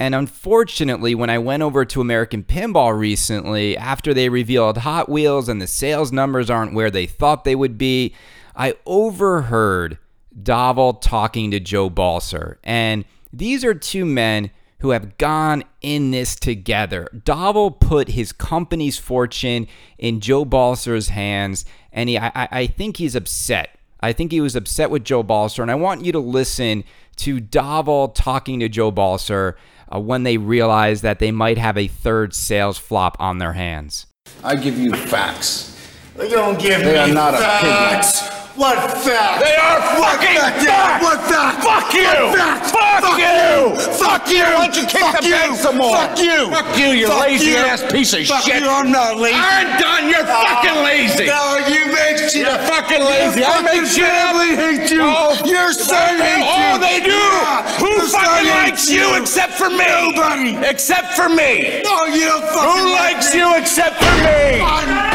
And 0.00 0.14
unfortunately, 0.14 1.14
when 1.14 1.30
I 1.30 1.38
went 1.38 1.62
over 1.62 1.84
to 1.84 2.00
American 2.00 2.42
Pinball 2.42 2.98
recently, 2.98 3.76
after 3.76 4.12
they 4.12 4.28
revealed 4.28 4.78
Hot 4.78 5.08
Wheels 5.08 5.48
and 5.48 5.60
the 5.60 5.66
sales 5.66 6.10
numbers 6.10 6.50
aren't 6.50 6.74
where 6.74 6.90
they 6.90 7.06
thought 7.06 7.44
they 7.44 7.54
would 7.54 7.78
be, 7.78 8.14
I 8.56 8.74
overheard 8.86 9.98
Dovell 10.42 11.00
talking 11.00 11.50
to 11.50 11.60
Joe 11.60 11.88
Balcer. 11.90 12.58
And 12.64 13.04
these 13.32 13.64
are 13.64 13.74
two 13.74 14.04
men 14.04 14.50
who 14.80 14.90
have 14.90 15.16
gone 15.18 15.62
in 15.80 16.10
this 16.10 16.34
together. 16.34 17.08
Dovell 17.14 17.78
put 17.78 18.08
his 18.08 18.32
company's 18.32 18.98
fortune 18.98 19.66
in 19.98 20.20
Joe 20.20 20.44
Balcer's 20.44 21.08
hands, 21.08 21.64
and 21.92 22.08
he, 22.08 22.18
I, 22.18 22.30
I 22.34 22.66
think 22.66 22.96
he's 22.96 23.14
upset. 23.14 23.78
I 24.00 24.12
think 24.12 24.32
he 24.32 24.40
was 24.40 24.56
upset 24.56 24.90
with 24.90 25.04
Joe 25.04 25.22
Balcer, 25.22 25.62
and 25.62 25.70
I 25.70 25.74
want 25.74 26.04
you 26.04 26.12
to 26.12 26.18
listen 26.18 26.84
to 27.16 27.40
Dovell 27.40 28.14
talking 28.14 28.60
to 28.60 28.68
Joe 28.68 28.90
Balcer 28.90 29.56
uh, 29.94 30.00
when 30.00 30.22
they 30.22 30.38
realize 30.38 31.02
that 31.02 31.18
they 31.18 31.30
might 31.30 31.58
have 31.58 31.76
a 31.76 31.86
third 31.86 32.34
sales 32.34 32.78
flop 32.78 33.16
on 33.20 33.38
their 33.38 33.52
hands. 33.52 34.06
I 34.42 34.56
give 34.56 34.78
you 34.78 34.92
facts. 34.94 35.76
They 36.16 36.28
don't 36.28 36.58
give 36.58 36.80
They 36.80 36.92
me 36.92 36.98
are 36.98 37.14
not 37.14 37.34
facts. 37.34 38.39
What 38.60 38.76
facts? 39.00 39.40
They 39.40 39.56
are 39.56 39.80
fucking 39.96 40.36
facts? 40.36 40.64
facts! 40.68 41.00
What 41.00 41.20
facts? 41.32 41.64
Fuck 41.64 41.94
you! 41.96 42.04
What 42.04 42.36
facts? 42.36 42.68
Fuck 42.76 43.16
you! 43.16 43.72
Fuck 43.96 44.28
you! 44.28 44.44
Why 44.44 44.68
don't 44.68 44.76
you 44.76 44.84
kick 44.84 45.00
Fuck 45.00 45.20
the 45.24 45.28
you! 45.28 45.32
bed 45.32 45.56
some 45.56 45.78
more? 45.80 45.96
Fuck 45.96 46.20
you! 46.20 46.52
Fuck 46.52 46.76
you, 46.76 46.88
you 46.92 47.08
Fuck 47.08 47.24
lazy 47.24 47.56
you! 47.56 47.56
ass 47.56 47.80
piece 47.90 48.12
of 48.12 48.20
Fuck 48.28 48.44
shit! 48.44 48.60
you! 48.60 48.68
I'm 48.68 48.92
not 48.92 49.16
lazy. 49.16 49.40
I'm 49.40 49.80
done. 49.80 50.12
You're 50.12 50.28
oh. 50.28 50.44
fucking 50.44 50.76
lazy. 50.84 51.24
No, 51.24 51.56
you 51.72 51.88
make 51.88 52.20
shit 52.28 52.44
You're 52.44 52.60
fucking 52.68 53.00
lazy. 53.00 53.40
Your 53.40 53.48
I 53.48 53.64
make 53.64 53.88
shit 53.88 54.04
up. 54.04 54.36
family 54.36 54.52
hates 54.52 54.92
you. 54.92 55.08
Oh, 55.08 55.32
Your 55.48 55.72
son 55.72 56.20
hates 56.20 56.44
you. 56.44 56.68
Oh, 56.68 56.76
they 56.76 57.00
do. 57.00 57.16
Yeah, 57.16 57.64
Who 57.80 57.88
your 57.88 58.12
fucking 58.12 58.44
likes 58.60 58.92
you 58.92 59.16
except 59.16 59.56
for 59.56 59.70
me? 59.72 59.88
Nobody. 59.88 60.60
Except 60.68 61.16
for 61.16 61.32
me. 61.32 61.80
No, 61.80 62.04
you 62.12 62.28
don't 62.28 62.44
fucking 62.44 62.76
Who 62.76 62.92
like 62.92 63.16
likes 63.24 63.32
me. 63.32 63.40
you 63.40 63.56
except 63.56 63.96
for 63.96 64.14
me? 64.20 64.60
I'm- 64.60 65.09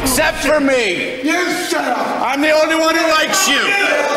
Except 0.00 0.38
for 0.38 0.60
me. 0.60 1.22
You 1.22 1.50
shut 1.68 1.84
up. 1.84 2.20
I'm 2.20 2.40
the 2.40 2.50
only 2.50 2.74
one 2.74 2.94
who 2.94 3.02
likes 3.08 3.48
you. 3.48 3.58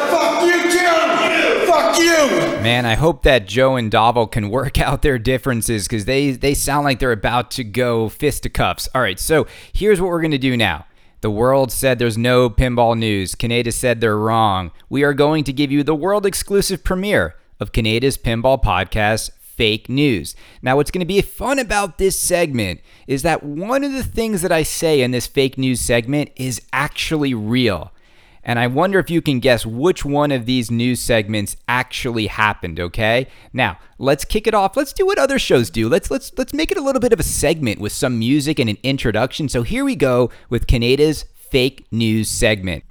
Fuck 0.10 0.44
you 0.44 0.64
too. 0.72 1.66
Fuck 1.68 1.98
you. 1.98 2.62
Man, 2.62 2.86
I 2.86 2.96
hope 2.96 3.24
that 3.24 3.48
Joe 3.48 3.76
and 3.78 3.90
Dovell 3.90 4.30
can 4.30 4.50
work 4.50 4.80
out 4.82 5.02
their 5.02 5.18
differences 5.18 5.88
because 5.88 6.06
they, 6.06 6.32
they 6.32 6.54
sound 6.54 6.84
like 6.84 7.00
they're 7.00 7.12
about 7.12 7.52
to 7.52 7.64
go 7.64 8.10
fisticuffs. 8.10 8.90
All 8.94 9.02
right, 9.02 9.20
so 9.20 9.48
here's 9.74 10.02
what 10.02 10.10
we're 10.10 10.22
going 10.22 10.32
to 10.32 10.38
do 10.38 10.58
now. 10.58 10.86
The 11.22 11.32
world 11.32 11.72
said 11.72 12.00
there's 12.00 12.18
no 12.18 12.50
pinball 12.50 12.98
news. 12.98 13.36
Kaneda 13.36 13.74
said 13.74 14.00
they're 14.02 14.18
wrong. 14.18 14.72
We 14.90 15.04
are 15.04 15.14
going 15.14 15.44
to 15.46 15.54
give 15.54 15.72
you 15.72 15.84
the 15.84 15.96
world 15.96 16.26
exclusive 16.26 16.84
premiere 16.84 17.36
of 17.60 17.72
Kaneda's 17.72 18.18
Pinball 18.18 18.62
Podcast, 18.62 19.32
Fake 19.60 19.90
News. 19.90 20.38
Now, 20.62 20.78
what's 20.78 20.90
going 20.90 21.02
to 21.02 21.06
be 21.06 21.20
fun 21.20 21.60
about 21.60 21.98
this 21.98 22.18
segment 22.18 22.80
is 23.08 23.24
that 23.24 23.44
one 23.44 23.84
of 23.84 23.92
the 23.92 24.06
things 24.06 24.42
that 24.42 24.54
I 24.54 24.64
say 24.64 25.02
in 25.02 25.12
this 25.12 25.28
fake 25.28 25.58
news 25.58 25.82
segment 25.82 26.30
is 26.38 26.62
actually 26.72 27.34
real. 27.34 27.92
And 28.42 28.58
I 28.58 28.68
wonder 28.68 29.00
if 29.00 29.10
you 29.10 29.22
can 29.22 29.42
guess 29.42 29.66
which 29.66 30.06
one 30.06 30.32
of 30.32 30.46
these 30.46 30.72
news 30.72 31.02
segments 31.02 31.58
actually 31.68 32.28
happened, 32.28 32.80
okay? 32.80 33.28
Now, 33.52 33.78
let's 33.98 34.24
kick 34.24 34.48
it 34.48 34.54
off. 34.54 34.78
Let's 34.78 34.94
do 34.94 35.06
what 35.06 35.20
other 35.20 35.38
shows 35.38 35.70
do. 35.70 35.90
Let's 35.90 36.10
let's 36.10 36.32
let's 36.38 36.54
make 36.54 36.72
it 36.72 36.78
a 36.78 36.82
little 36.82 37.02
bit 37.02 37.12
of 37.12 37.20
a 37.20 37.24
segment 37.24 37.82
with 37.82 37.92
some 37.92 38.18
music 38.18 38.60
and 38.60 38.70
an 38.70 38.78
introduction. 38.82 39.50
So 39.50 39.64
here 39.64 39.84
we 39.84 39.98
go 39.98 40.32
with 40.50 40.68
Kaneda's 40.68 41.26
fake 41.34 41.86
news 41.92 42.30
segment. 42.30 42.86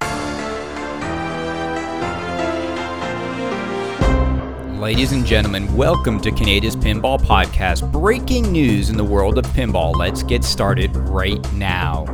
Ladies 4.78 5.10
and 5.10 5.26
gentlemen, 5.26 5.74
welcome 5.74 6.20
to 6.20 6.30
Kaneda's 6.30 6.76
Pinball 6.76 7.20
Podcast. 7.20 7.90
Breaking 7.90 8.52
news 8.52 8.90
in 8.90 8.96
the 8.96 9.02
world 9.02 9.36
of 9.36 9.44
pinball. 9.46 9.92
Let's 9.96 10.22
get 10.22 10.44
started 10.44 10.96
right 10.96 11.52
now. 11.54 12.06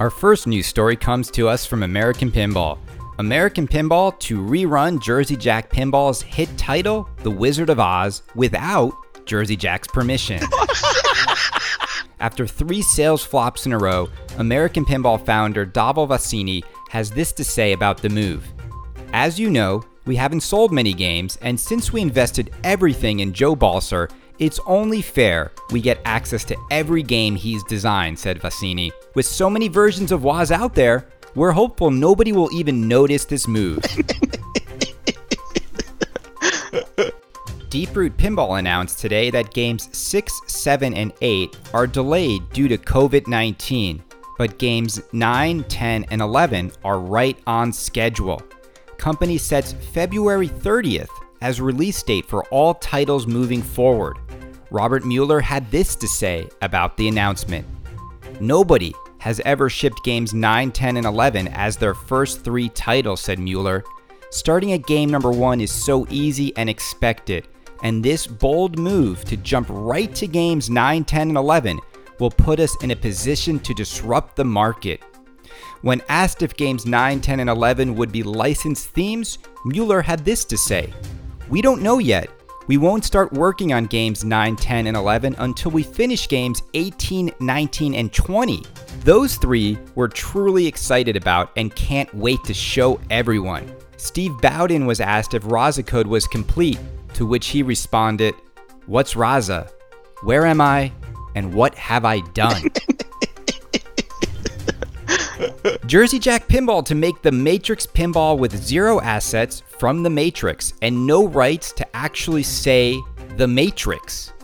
Our 0.00 0.10
first 0.10 0.48
news 0.48 0.66
story 0.66 0.96
comes 0.96 1.30
to 1.30 1.48
us 1.48 1.64
from 1.64 1.84
American 1.84 2.32
Pinball. 2.32 2.78
American 3.20 3.68
Pinball 3.68 4.18
to 4.18 4.40
rerun 4.40 5.00
Jersey 5.00 5.36
Jack 5.36 5.70
Pinball's 5.70 6.20
hit 6.20 6.48
title, 6.58 7.08
The 7.18 7.30
Wizard 7.30 7.70
of 7.70 7.78
Oz, 7.78 8.22
without 8.34 8.92
Jersey 9.24 9.56
Jack's 9.56 9.86
permission. 9.86 10.42
After 12.18 12.48
three 12.48 12.82
sales 12.82 13.22
flops 13.22 13.64
in 13.64 13.72
a 13.72 13.78
row, 13.78 14.08
American 14.38 14.84
Pinball 14.84 15.24
founder 15.24 15.64
Davo 15.64 16.08
Vassini 16.08 16.64
has 16.90 17.12
this 17.12 17.30
to 17.34 17.44
say 17.44 17.74
about 17.74 18.02
the 18.02 18.08
move. 18.08 18.44
As 19.12 19.38
you 19.38 19.50
know, 19.50 19.84
we 20.08 20.16
haven't 20.16 20.40
sold 20.40 20.72
many 20.72 20.94
games, 20.94 21.36
and 21.42 21.60
since 21.60 21.92
we 21.92 22.00
invested 22.00 22.50
everything 22.64 23.20
in 23.20 23.34
Joe 23.34 23.54
Balcer, 23.54 24.08
it's 24.38 24.58
only 24.64 25.02
fair 25.02 25.52
we 25.70 25.82
get 25.82 26.00
access 26.06 26.44
to 26.44 26.56
every 26.70 27.02
game 27.02 27.34
he's 27.34 27.62
designed, 27.64 28.18
said 28.18 28.40
Vassini. 28.40 28.90
With 29.14 29.26
so 29.26 29.50
many 29.50 29.68
versions 29.68 30.10
of 30.10 30.24
Waz 30.24 30.50
out 30.50 30.74
there, 30.74 31.06
we're 31.34 31.52
hopeful 31.52 31.90
nobody 31.90 32.32
will 32.32 32.50
even 32.54 32.88
notice 32.88 33.26
this 33.26 33.46
move. 33.46 33.82
Deeproot 37.68 38.12
Pinball 38.12 38.58
announced 38.58 39.00
today 39.00 39.28
that 39.28 39.52
games 39.52 39.94
6, 39.94 40.40
7, 40.46 40.94
and 40.94 41.12
8 41.20 41.54
are 41.74 41.86
delayed 41.86 42.48
due 42.54 42.66
to 42.68 42.78
COVID 42.78 43.26
19, 43.26 44.02
but 44.38 44.58
games 44.58 45.02
9, 45.12 45.64
10, 45.64 46.04
and 46.04 46.22
11 46.22 46.72
are 46.82 46.98
right 46.98 47.36
on 47.46 47.70
schedule. 47.74 48.40
Company 48.98 49.38
sets 49.38 49.72
February 49.72 50.48
30th 50.48 51.08
as 51.40 51.60
release 51.60 52.02
date 52.02 52.26
for 52.26 52.44
all 52.46 52.74
titles 52.74 53.26
moving 53.26 53.62
forward. 53.62 54.18
Robert 54.70 55.04
Mueller 55.06 55.40
had 55.40 55.70
this 55.70 55.94
to 55.96 56.08
say 56.08 56.48
about 56.60 56.96
the 56.96 57.08
announcement 57.08 57.66
Nobody 58.40 58.92
has 59.18 59.40
ever 59.44 59.68
shipped 59.68 60.04
games 60.04 60.34
9, 60.34 60.70
10, 60.70 60.96
and 60.96 61.06
11 61.06 61.48
as 61.48 61.76
their 61.76 61.94
first 61.94 62.44
three 62.44 62.68
titles, 62.70 63.20
said 63.20 63.38
Mueller. 63.38 63.82
Starting 64.30 64.72
at 64.72 64.86
game 64.86 65.10
number 65.10 65.30
one 65.30 65.60
is 65.60 65.72
so 65.72 66.06
easy 66.10 66.56
and 66.56 66.68
expected, 66.68 67.48
and 67.82 68.04
this 68.04 68.26
bold 68.26 68.78
move 68.78 69.24
to 69.24 69.36
jump 69.36 69.66
right 69.70 70.14
to 70.14 70.26
games 70.26 70.70
9, 70.70 71.04
10, 71.04 71.28
and 71.28 71.38
11 71.38 71.80
will 72.20 72.30
put 72.30 72.60
us 72.60 72.76
in 72.82 72.90
a 72.90 72.96
position 72.96 73.58
to 73.60 73.74
disrupt 73.74 74.36
the 74.36 74.44
market. 74.44 75.02
When 75.82 76.02
asked 76.08 76.42
if 76.42 76.56
games 76.56 76.86
9, 76.86 77.20
10, 77.20 77.40
and 77.40 77.50
11 77.50 77.94
would 77.94 78.12
be 78.12 78.22
licensed 78.22 78.88
themes, 78.88 79.38
Mueller 79.64 80.02
had 80.02 80.24
this 80.24 80.44
to 80.46 80.58
say 80.58 80.92
We 81.48 81.62
don't 81.62 81.82
know 81.82 81.98
yet. 81.98 82.30
We 82.68 82.76
won't 82.76 83.04
start 83.04 83.32
working 83.32 83.72
on 83.72 83.86
games 83.86 84.24
9, 84.24 84.56
10, 84.56 84.86
and 84.88 84.96
11 84.96 85.36
until 85.38 85.70
we 85.70 85.82
finish 85.82 86.28
games 86.28 86.62
18, 86.74 87.32
19, 87.40 87.94
and 87.94 88.12
20. 88.12 88.62
Those 89.04 89.36
three 89.36 89.78
we're 89.94 90.08
truly 90.08 90.66
excited 90.66 91.16
about 91.16 91.50
and 91.56 91.74
can't 91.74 92.12
wait 92.14 92.44
to 92.44 92.52
show 92.52 93.00
everyone. 93.08 93.74
Steve 93.96 94.38
Bowden 94.42 94.86
was 94.86 95.00
asked 95.00 95.34
if 95.34 95.44
Raza 95.44 95.84
Code 95.84 96.06
was 96.06 96.26
complete, 96.26 96.78
to 97.14 97.24
which 97.24 97.48
he 97.48 97.62
responded, 97.62 98.34
What's 98.86 99.14
Raza? 99.14 99.70
Where 100.22 100.46
am 100.46 100.60
I? 100.60 100.92
And 101.34 101.54
what 101.54 101.74
have 101.74 102.04
I 102.04 102.20
done? 102.32 102.64
Jersey 105.88 106.18
Jack 106.18 106.48
Pinball 106.48 106.84
to 106.84 106.94
make 106.94 107.22
the 107.22 107.32
Matrix 107.32 107.86
pinball 107.86 108.38
with 108.38 108.54
zero 108.54 109.00
assets 109.00 109.62
from 109.78 110.02
the 110.02 110.10
Matrix 110.10 110.74
and 110.82 111.06
no 111.06 111.26
rights 111.26 111.72
to 111.72 111.96
actually 111.96 112.42
say 112.42 113.00
the 113.38 113.48
Matrix. 113.48 114.34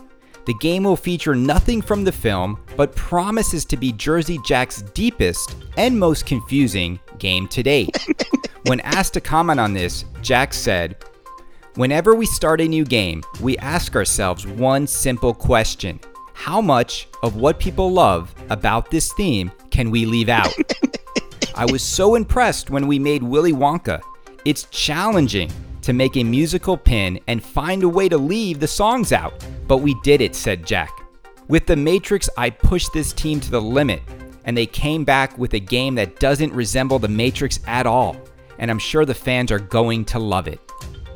The 0.47 0.55
game 0.55 0.85
will 0.85 0.95
feature 0.95 1.35
nothing 1.35 1.83
from 1.83 2.03
the 2.03 2.11
film, 2.11 2.59
but 2.75 2.95
promises 2.95 3.63
to 3.65 3.77
be 3.77 3.91
Jersey 3.91 4.39
Jack's 4.43 4.81
deepest 4.81 5.55
and 5.77 5.99
most 5.99 6.25
confusing 6.25 6.99
game 7.19 7.47
to 7.49 7.61
date. 7.61 7.95
when 8.65 8.79
asked 8.79 9.13
to 9.13 9.21
comment 9.21 9.59
on 9.59 9.71
this, 9.71 10.05
Jack 10.23 10.51
said, 10.51 10.97
Whenever 11.75 12.15
we 12.15 12.25
start 12.25 12.59
a 12.59 12.67
new 12.67 12.85
game, 12.85 13.21
we 13.39 13.55
ask 13.59 13.95
ourselves 13.95 14.47
one 14.47 14.87
simple 14.87 15.35
question 15.35 15.99
How 16.33 16.59
much 16.59 17.07
of 17.21 17.35
what 17.35 17.59
people 17.59 17.91
love 17.91 18.33
about 18.49 18.89
this 18.89 19.13
theme 19.13 19.51
can 19.69 19.91
we 19.91 20.07
leave 20.07 20.29
out? 20.29 20.51
I 21.57 21.65
was 21.71 21.81
so 21.81 22.15
impressed 22.15 22.69
when 22.69 22.85
we 22.85 22.99
made 22.99 23.23
Willy 23.23 23.53
Wonka. 23.53 24.01
It's 24.43 24.65
challenging 24.71 25.49
to 25.83 25.93
make 25.93 26.17
a 26.17 26.23
musical 26.23 26.75
pin 26.75 27.17
and 27.27 27.41
find 27.41 27.83
a 27.83 27.89
way 27.89 28.09
to 28.09 28.17
leave 28.17 28.59
the 28.59 28.67
songs 28.67 29.13
out, 29.13 29.33
but 29.65 29.77
we 29.77 29.95
did 30.03 30.19
it, 30.19 30.35
said 30.35 30.65
Jack. 30.65 30.91
With 31.47 31.65
The 31.65 31.77
Matrix, 31.77 32.27
I 32.37 32.49
pushed 32.49 32.91
this 32.91 33.13
team 33.13 33.39
to 33.39 33.51
the 33.51 33.61
limit, 33.61 34.01
and 34.43 34.57
they 34.57 34.65
came 34.65 35.05
back 35.05 35.37
with 35.37 35.53
a 35.53 35.59
game 35.59 35.95
that 35.95 36.19
doesn't 36.19 36.51
resemble 36.51 36.99
The 36.99 37.07
Matrix 37.07 37.59
at 37.67 37.87
all. 37.87 38.17
and 38.59 38.71
I'm 38.71 38.79
sure 38.79 39.05
the 39.05 39.13
fans 39.13 39.51
are 39.51 39.59
going 39.59 40.05
to 40.05 40.19
love 40.19 40.47
it. 40.47 40.59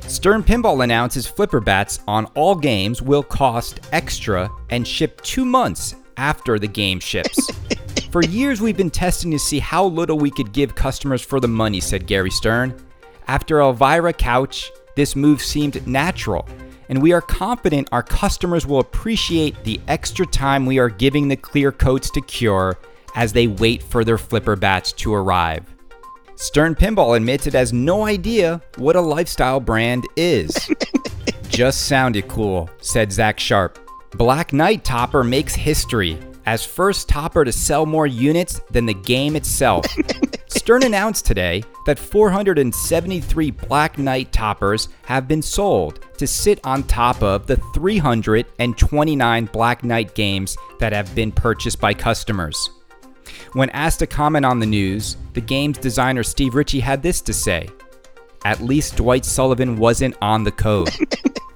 Stern 0.08 0.44
Pinball 0.44 0.84
announces 0.84 1.26
flipper 1.28 1.60
bats 1.62 2.00
on 2.08 2.26
all 2.36 2.56
games 2.56 3.02
will 3.02 3.24
cost 3.24 3.80
extra 3.94 4.50
and 4.70 4.88
ship 4.88 5.22
two 5.22 5.46
months 5.46 5.96
after 6.18 6.60
the 6.60 6.68
game 6.68 7.00
ships. 7.00 7.50
for 8.12 8.24
years, 8.24 8.60
we've 8.60 8.78
been 8.78 8.90
testing 8.90 9.30
to 9.32 9.40
see 9.40 9.60
how 9.60 9.86
little 9.86 10.18
we 10.18 10.32
could 10.32 10.52
give 10.52 10.74
customers 10.74 11.22
for 11.22 11.40
the 11.40 11.48
money, 11.48 11.80
said 11.80 12.08
Gary 12.08 12.32
Stern. 12.32 12.74
After 13.28 13.60
Elvira 13.60 14.14
Couch, 14.14 14.72
this 14.96 15.16
move 15.16 15.44
seemed 15.44 15.86
natural, 15.86 16.48
and 16.90 17.02
we 17.02 17.14
are 17.14 17.22
confident 17.22 17.88
our 17.92 18.02
customers 18.02 18.66
will 18.66 18.80
appreciate 18.80 19.64
the 19.64 19.80
extra 19.88 20.26
time 20.26 20.66
we 20.66 20.80
are 20.80 20.90
giving 20.90 21.28
the 21.28 21.36
clear 21.36 21.72
coats 21.72 22.10
to 22.12 22.22
cure 22.22 22.80
as 23.14 23.32
they 23.32 23.46
wait 23.46 23.84
for 23.84 24.04
their 24.04 24.18
flipper 24.18 24.56
bats 24.56 24.92
to 24.94 25.14
arrive. 25.14 25.64
Stern 26.36 26.74
Pinball 26.74 27.16
admits 27.16 27.46
it 27.46 27.54
has 27.54 27.74
no 27.74 28.06
idea 28.06 28.60
what 28.78 28.96
a 28.96 29.02
lifestyle 29.02 29.60
brand 29.60 30.08
is. 30.16 30.56
Just 31.50 31.86
sounded 31.86 32.28
cool, 32.28 32.70
said 32.82 33.12
Zach 33.12 33.40
Sharpe. 33.40 33.78
Black 34.12 34.52
Knight 34.52 34.84
Topper 34.84 35.24
makes 35.24 35.54
history 35.54 36.18
as 36.50 36.66
first 36.66 37.08
topper 37.08 37.46
to 37.46 37.52
sell 37.52 37.86
more 37.86 38.08
units 38.08 38.60
than 38.72 38.88
the 38.88 38.94
game 38.96 39.36
itself. 39.36 39.86
Stern 40.48 40.82
announced 40.82 41.24
today 41.28 41.64
that 41.86 42.00
473 42.00 43.52
Black 43.52 44.00
Knight 44.00 44.32
toppers 44.32 44.90
have 45.04 45.28
been 45.28 45.44
sold 45.44 46.08
to 46.18 46.26
sit 46.26 46.60
on 46.64 46.82
top 46.82 47.22
of 47.22 47.46
the 47.46 47.58
329 47.76 49.46
Black 49.46 49.84
Knight 49.84 50.16
games 50.16 50.58
that 50.80 50.92
have 50.92 51.14
been 51.14 51.32
purchased 51.32 51.80
by 51.80 51.94
customers. 51.94 52.72
When 53.54 53.70
asked 53.70 54.00
to 54.00 54.08
comment 54.08 54.44
on 54.44 54.60
the 54.60 54.66
news, 54.66 55.18
the 55.34 55.42
game's 55.42 55.78
designer 55.78 56.24
Steve 56.24 56.56
Ritchie 56.56 56.80
had 56.80 57.04
this 57.04 57.22
to 57.22 57.34
say 57.34 57.70
At 58.44 58.62
least 58.62 58.96
Dwight 58.96 59.24
Sullivan 59.24 59.78
wasn't 59.78 60.16
on 60.20 60.44
the 60.44 60.52
code. 60.52 60.90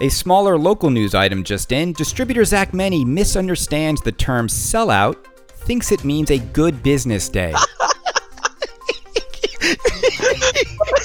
A 0.00 0.10
smaller 0.10 0.58
local 0.58 0.90
news 0.90 1.14
item 1.14 1.42
just 1.42 1.72
in 1.72 1.94
distributor 1.94 2.44
Zach 2.44 2.74
Meny 2.74 3.02
misunderstands 3.02 4.02
the 4.02 4.12
term 4.12 4.46
sellout, 4.46 5.16
thinks 5.48 5.90
it 5.90 6.04
means 6.04 6.30
a 6.30 6.38
good 6.38 6.82
business 6.82 7.30
day. 7.30 7.54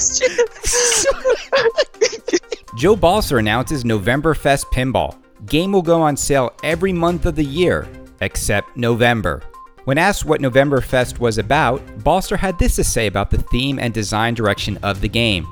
Joe 2.76 2.96
Balcer 2.96 3.40
announces 3.40 3.86
Novemberfest 3.86 4.66
Pinball. 4.74 5.18
Game 5.46 5.72
will 5.72 5.82
go 5.82 6.02
on 6.02 6.18
sale 6.18 6.52
every 6.64 6.92
month 6.92 7.26
of 7.26 7.36
the 7.36 7.46
year, 7.46 7.88
except 8.20 8.76
November. 8.76 9.42
When 9.86 9.98
asked 9.98 10.26
what 10.26 10.42
Novemberfest 10.42 11.20
was 11.20 11.38
about, 11.38 11.82
Balcer 12.04 12.38
had 12.38 12.60
this 12.60 12.76
to 12.76 12.84
say 12.84 13.08
about 13.08 13.32
the 13.32 13.42
theme 13.42 13.80
and 13.80 13.94
design 13.94 14.34
direction 14.34 14.78
of 14.84 15.02
the 15.02 15.10
game. 15.10 15.48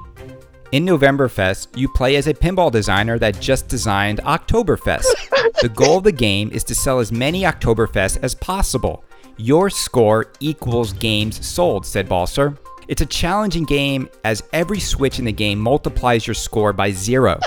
In 0.71 0.85
Novemberfest, 0.85 1.75
you 1.75 1.89
play 1.89 2.15
as 2.15 2.27
a 2.27 2.33
pinball 2.33 2.71
designer 2.71 3.17
that 3.17 3.39
just 3.39 3.67
designed 3.67 4.19
Oktoberfest. 4.19 5.03
the 5.61 5.69
goal 5.69 5.97
of 5.97 6.03
the 6.03 6.11
game 6.11 6.51
is 6.51 6.63
to 6.65 6.75
sell 6.75 6.99
as 6.99 7.11
many 7.11 7.41
Oktoberfests 7.41 8.19
as 8.21 8.35
possible. 8.35 9.03
Your 9.38 9.71
score 9.71 10.27
equals 10.39 10.93
games 10.93 11.43
sold, 11.43 11.88
said 11.88 12.07
Balcer. 12.07 12.55
It's 12.88 13.01
a 13.01 13.07
challenging 13.07 13.63
game 13.63 14.09
as 14.23 14.43
every 14.53 14.79
switch 14.79 15.17
in 15.17 15.25
the 15.25 15.31
game 15.31 15.57
multiplies 15.57 16.27
your 16.27 16.35
score 16.35 16.71
by 16.71 16.91
zero. 16.91 17.39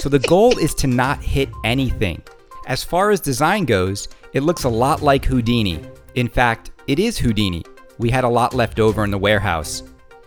So 0.00 0.10
the 0.10 0.18
goal 0.18 0.58
is 0.58 0.74
to 0.74 0.86
not 0.86 1.22
hit 1.22 1.48
anything. 1.64 2.22
As 2.66 2.84
far 2.84 3.10
as 3.10 3.20
design 3.20 3.64
goes, 3.64 4.08
it 4.34 4.42
looks 4.42 4.64
a 4.64 4.68
lot 4.68 5.00
like 5.00 5.24
Houdini. 5.24 5.80
In 6.16 6.28
fact, 6.28 6.72
it 6.86 6.98
is 6.98 7.16
Houdini. 7.16 7.64
We 7.96 8.10
had 8.10 8.24
a 8.24 8.28
lot 8.28 8.52
left 8.52 8.78
over 8.78 9.04
in 9.04 9.10
the 9.10 9.16
warehouse. 9.16 9.84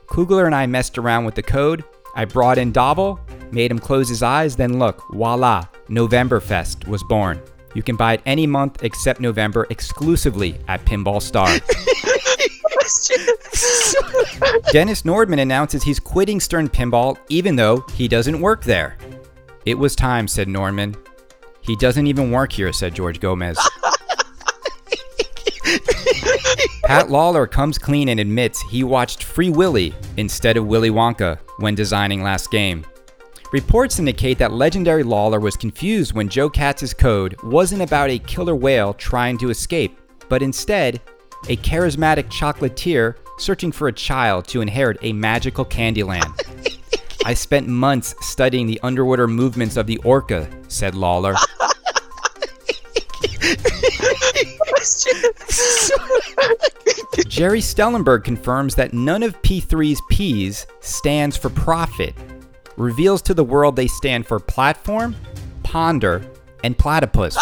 Kugler 0.08 0.47
and 0.47 0.56
I 0.56 0.65
messed 0.65 0.97
around 0.97 1.25
with 1.25 1.36
the 1.36 1.43
code, 1.43 1.84
I 2.15 2.26
brought 2.26 2.58
in 2.58 2.71
Dovel, 2.71 3.19
made 3.52 3.71
him 3.71 3.80
close 3.80 4.10
his 4.10 4.24
eyes, 4.24 4.56
then 4.56 4.80
look, 4.80 5.04
voila, 5.12 5.65
Novemberfest 5.89 6.88
was 6.88 7.04
born. 7.04 7.41
You 7.74 7.84
can 7.84 7.95
buy 7.95 8.13
it 8.13 8.21
any 8.26 8.45
month 8.45 8.84
except 8.84 9.21
November 9.21 9.65
exclusively 9.69 10.58
at 10.67 10.84
Pinball 10.86 11.21
Star. 11.21 11.47
Dennis 14.71 15.04
Nordman 15.04 15.39
announces 15.39 15.84
he's 15.84 16.00
quitting 16.00 16.39
Stern 16.39 16.67
Pinball 16.67 17.17
even 17.30 17.56
though 17.56 17.86
he 17.93 18.08
doesn't 18.08 18.41
work 18.41 18.63
there. 18.63 18.97
It 19.65 19.78
was 19.78 19.95
time, 19.95 20.28
said 20.28 20.47
Nordman. 20.47 20.95
He 21.62 21.76
doesn't 21.76 22.08
even 22.08 22.32
work 22.32 22.52
here, 22.52 22.74
said 22.74 22.95
George 22.95 23.19
Gomez. 23.19 23.58
Pat 26.86 27.08
Lawlor 27.08 27.50
comes 27.50 27.78
clean 27.78 28.10
and 28.10 28.19
admits 28.19 28.62
he 28.63 28.84
watched 28.84 29.24
Free 29.24 29.50
Willy 29.50 29.93
instead 30.17 30.58
of 30.58 30.65
Willy 30.65 30.89
Wonka 30.89 31.39
when 31.62 31.76
designing 31.76 32.21
last 32.21 32.52
game. 32.52 32.86
Reports 33.54 34.00
indicate 34.00 34.38
that 34.38 34.54
legendary 34.54 35.04
Lawlor 35.04 35.41
was 35.41 35.58
confused 35.58 36.13
when 36.13 36.30
Joe 36.30 36.50
Katz's 36.50 36.93
code 36.93 37.36
wasn't 37.43 37.82
about 37.82 38.10
a 38.10 38.19
killer 38.19 38.56
whale 38.56 38.93
trying 38.93 39.38
to 39.39 39.50
escape, 39.50 40.00
but 40.30 40.41
instead, 40.41 41.02
a 41.50 41.58
charismatic 41.58 42.26
chocolatier 42.26 43.15
searching 43.38 43.71
for 43.71 43.88
a 43.88 43.93
child 43.93 44.47
to 44.47 44.62
inherit 44.62 44.97
a 45.02 45.12
magical 45.13 45.65
Candyland. 45.65 46.39
I 47.26 47.34
spent 47.34 47.67
months 47.67 48.15
studying 48.21 48.67
the 48.67 48.80
underwater 48.84 49.28
movements 49.28 49.78
of 49.78 49.86
the 49.86 49.97
orca, 50.00 50.50
said 50.67 50.95
Lawlor. 50.95 51.36
Gerry 57.28 57.60
Stellenberg 57.60 58.24
confirms 58.24 58.76
that 58.76 58.93
none 58.93 59.21
of 59.24 59.41
P3's 59.41 60.02
P's 60.10 60.65
stands 60.80 61.36
for 61.36 61.50
profit, 61.50 62.15
reveals 62.78 63.21
to 63.24 63.34
the 63.34 63.43
world 63.43 63.76
they 63.76 63.88
stand 63.88 64.26
for 64.26 64.39
platform, 64.39 65.15
ponder, 65.63 66.21
and 66.63 66.78
platypus. 66.78 67.38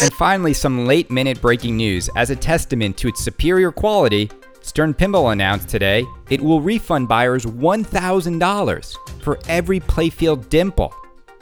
and 0.00 0.12
finally, 0.14 0.54
some 0.54 0.86
late 0.86 1.10
minute 1.10 1.40
breaking 1.40 1.76
news. 1.76 2.08
As 2.16 2.30
a 2.30 2.36
testament 2.36 2.96
to 2.98 3.08
its 3.08 3.22
superior 3.22 3.72
quality, 3.72 4.30
Stern 4.62 4.94
Pinball 4.94 5.32
announced 5.32 5.68
today 5.68 6.04
it 6.28 6.40
will 6.40 6.60
refund 6.60 7.08
buyers 7.08 7.44
$1,000 7.44 9.22
for 9.22 9.38
every 9.48 9.80
playfield 9.80 10.48
dimple. 10.48 10.94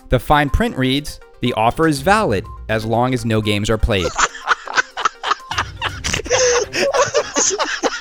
The 0.08 0.18
fine 0.18 0.48
print 0.48 0.76
reads 0.76 1.20
The 1.40 1.52
offer 1.54 1.86
is 1.86 2.00
valid 2.00 2.44
as 2.68 2.84
long 2.84 3.14
as 3.14 3.24
no 3.24 3.40
games 3.40 3.70
are 3.70 3.78
played. 3.78 4.06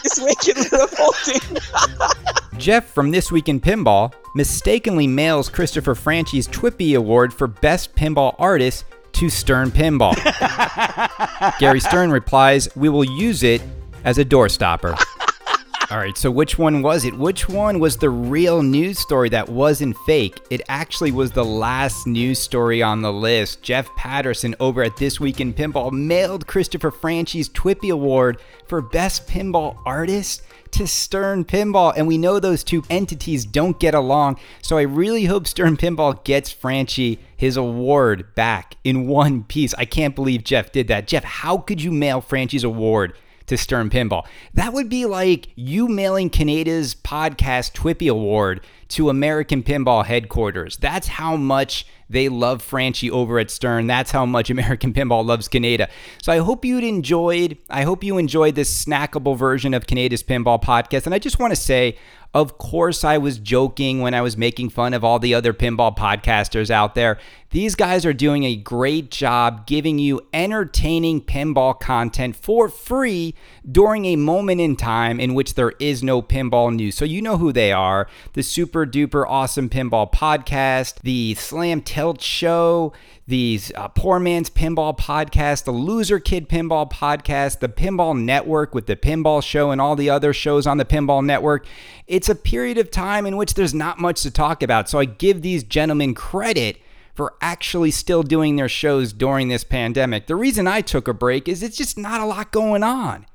It's 0.04 0.20
making 0.22 0.64
the 0.64 0.88
whole. 0.98 2.58
Jeff 2.58 2.88
from 2.94 3.12
This 3.12 3.32
Week 3.32 3.50
in 3.50 3.60
Pinball 3.60 4.14
mistakenly 4.36 5.06
mails 5.08 5.50
Christopher 5.50 5.96
Franchi's 5.96 6.48
Twippy 6.48 6.96
Award 6.96 7.34
for 7.34 7.48
Best 7.48 7.96
Pinball 7.96 8.36
Artist 8.40 8.86
to 9.14 9.30
Stern 9.30 9.70
Pinball. 9.72 10.16
Gary 11.60 11.80
Stern 11.80 12.12
replies, 12.12 12.70
We 12.76 12.90
will 12.90 13.04
use 13.04 13.44
it 13.44 13.62
as 14.04 14.18
a 14.18 14.26
doorstopper. 14.26 14.98
All 15.90 15.98
right, 15.98 16.18
so 16.18 16.30
which 16.30 16.58
one 16.58 16.82
was 16.82 17.06
it? 17.06 17.18
Which 17.18 17.48
one 17.48 17.80
was 17.80 17.96
the 17.96 18.10
real 18.10 18.62
news 18.62 19.00
story 19.00 19.30
that 19.30 19.48
wasn't 19.48 19.96
fake? 20.00 20.38
It 20.50 20.60
actually 20.68 21.14
was 21.14 21.32
the 21.32 21.46
last 21.46 22.06
news 22.06 22.40
story 22.40 22.84
on 22.84 23.02
the 23.02 23.14
list. 23.14 23.62
Jeff 23.62 23.88
Patterson 23.96 24.54
over 24.60 24.84
at 24.84 24.98
This 24.98 25.22
Week 25.22 25.40
in 25.40 25.54
Pinball 25.54 25.94
mailed 25.94 26.46
Christopher 26.46 26.92
Franchi's 26.92 27.48
Twippy 27.48 27.88
Award 27.88 28.42
for 28.68 28.82
Best 28.82 29.30
Pinball 29.30 29.78
Artist 29.86 30.44
to 30.72 30.86
Stern 30.86 31.46
Pinball, 31.46 31.94
and 31.96 32.06
we 32.06 32.18
know 32.18 32.42
those 32.42 32.66
two 32.66 32.84
entities 32.90 33.46
don't 33.46 33.80
get 33.80 33.96
along. 33.96 34.38
So 34.62 34.78
I 34.78 34.82
really 34.82 35.24
hope 35.24 35.48
Stern 35.48 35.78
Pinball 35.78 36.22
gets 36.26 36.52
Franchi 36.52 37.18
his 37.38 37.56
award 37.56 38.36
back 38.36 38.76
in 38.84 39.08
one 39.08 39.46
piece. 39.46 39.74
I 39.76 39.86
can't 39.86 40.16
believe 40.16 40.44
Jeff 40.44 40.74
did 40.74 40.90
that. 40.90 41.08
Jeff, 41.08 41.24
how 41.24 41.60
could 41.60 41.82
you 41.82 41.94
mail 41.94 42.20
Franchi's 42.20 42.66
award? 42.66 43.14
To 43.48 43.58
Stern 43.58 43.90
Pinball. 43.90 44.26
That 44.54 44.74
would 44.74 44.90
be 44.90 45.06
like 45.06 45.48
you 45.56 45.88
mailing 45.88 46.30
Kaneda's 46.30 46.94
podcast 46.94 47.72
Twippy 47.72 48.10
Award 48.10 48.60
to 48.90 49.10
American 49.10 49.64
Pinball 49.64 50.06
headquarters. 50.06 50.76
That's 50.76 51.08
how 51.08 51.38
much 51.38 51.86
they 52.10 52.28
love 52.28 52.62
Franchi 52.62 53.10
over 53.10 53.40
at 53.40 53.50
Stern. 53.50 53.88
That's 53.88 54.12
how 54.12 54.26
much 54.26 54.50
American 54.50 54.94
Pinball 54.94 55.26
loves 55.26 55.48
Kaneda. 55.48 55.90
So 56.22 56.34
I 56.34 56.40
hope 56.40 56.66
you'd 56.66 56.84
enjoyed. 56.84 57.58
I 57.70 57.84
hope 57.84 58.04
you 58.04 58.18
enjoyed 58.18 58.56
this 58.56 58.86
snackable 58.86 59.38
version 59.38 59.74
of 59.74 59.88
Kaneda's 59.88 60.24
Pinball 60.24 60.62
podcast. 60.62 61.06
And 61.06 61.16
I 61.16 61.20
just 61.20 61.40
want 61.40 61.52
to 61.52 61.60
say, 61.60 61.98
of 62.34 62.58
course, 62.58 63.04
I 63.04 63.18
was 63.18 63.40
joking 63.40 64.02
when 64.02 64.14
I 64.14 64.22
was 64.22 64.38
making 64.38 64.70
fun 64.70 64.94
of 64.94 65.04
all 65.04 65.20
the 65.20 65.34
other 65.34 65.54
pinball 65.54 65.96
podcasters 65.96 66.70
out 66.70 66.94
there. 66.96 67.18
These 67.52 67.76
guys 67.76 68.06
are 68.06 68.14
doing 68.14 68.44
a 68.44 68.56
great 68.56 69.10
job 69.10 69.66
giving 69.66 70.00
you 70.00 70.22
entertaining 70.34 71.22
pinball 71.22 71.80
content 71.80 72.36
for 72.36 72.68
free 72.68 73.34
during 73.70 74.06
a 74.06 74.18
moment 74.18 74.60
in 74.60 74.76
time 74.76 75.20
in 75.20 75.34
which 75.34 75.56
there 75.56 75.74
is 75.80 76.04
no 76.04 76.22
pinball 76.22 76.76
news. 76.76 76.96
So 76.96 77.06
you 77.06 77.22
know 77.22 77.38
who 77.38 77.54
they 77.54 77.72
are 77.72 78.08
the 78.34 78.44
super 78.44 78.86
duper 78.86 79.26
awesome 79.28 79.70
pinball 79.70 80.12
podcast, 80.12 81.02
the 81.02 81.36
Slam 81.36 81.82
Tilt 81.82 82.22
Show, 82.22 82.94
these 83.28 83.74
uh, 83.76 83.90
Poor 83.90 84.20
Man's 84.20 84.50
Pinball 84.50 84.98
Podcast, 84.98 85.66
the 85.66 85.72
Loser 85.72 86.20
Kid 86.20 86.48
Pinball 86.48 86.90
Podcast, 86.90 87.60
the 87.60 87.68
Pinball 87.68 88.18
Network 88.18 88.74
with 88.74 88.86
the 88.86 88.96
Pinball 88.96 89.44
Show, 89.44 89.72
and 89.72 89.82
all 89.82 89.98
the 89.98 90.10
other 90.10 90.34
shows 90.34 90.66
on 90.66 90.78
the 90.78 90.86
Pinball 90.86 91.24
Network. 91.24 91.68
It's 92.08 92.30
a 92.30 92.36
period 92.36 92.78
of 92.78 92.90
time 92.90 93.26
in 93.26 93.36
which 93.36 93.56
there's 93.56 93.74
not 93.74 94.00
much 94.00 94.24
to 94.24 94.32
talk 94.32 94.64
about. 94.64 94.90
So 94.90 95.00
I 95.00 95.06
give 95.06 95.42
these 95.42 95.64
gentlemen 95.64 96.14
credit 96.14 96.80
for 97.14 97.34
actually 97.42 97.92
still 97.92 98.24
doing 98.24 98.56
their 98.56 98.70
shows 98.70 99.12
during 99.12 99.50
this 99.50 99.64
pandemic. 99.64 100.28
The 100.28 100.36
reason 100.36 100.68
I 100.68 100.82
took 100.82 101.08
a 101.08 101.14
break 101.14 101.50
is 101.50 101.64
it's 101.64 101.76
just 101.76 101.98
not 101.98 102.22
a 102.22 102.26
lot 102.26 102.52
going 102.52 102.84
on. 102.84 103.26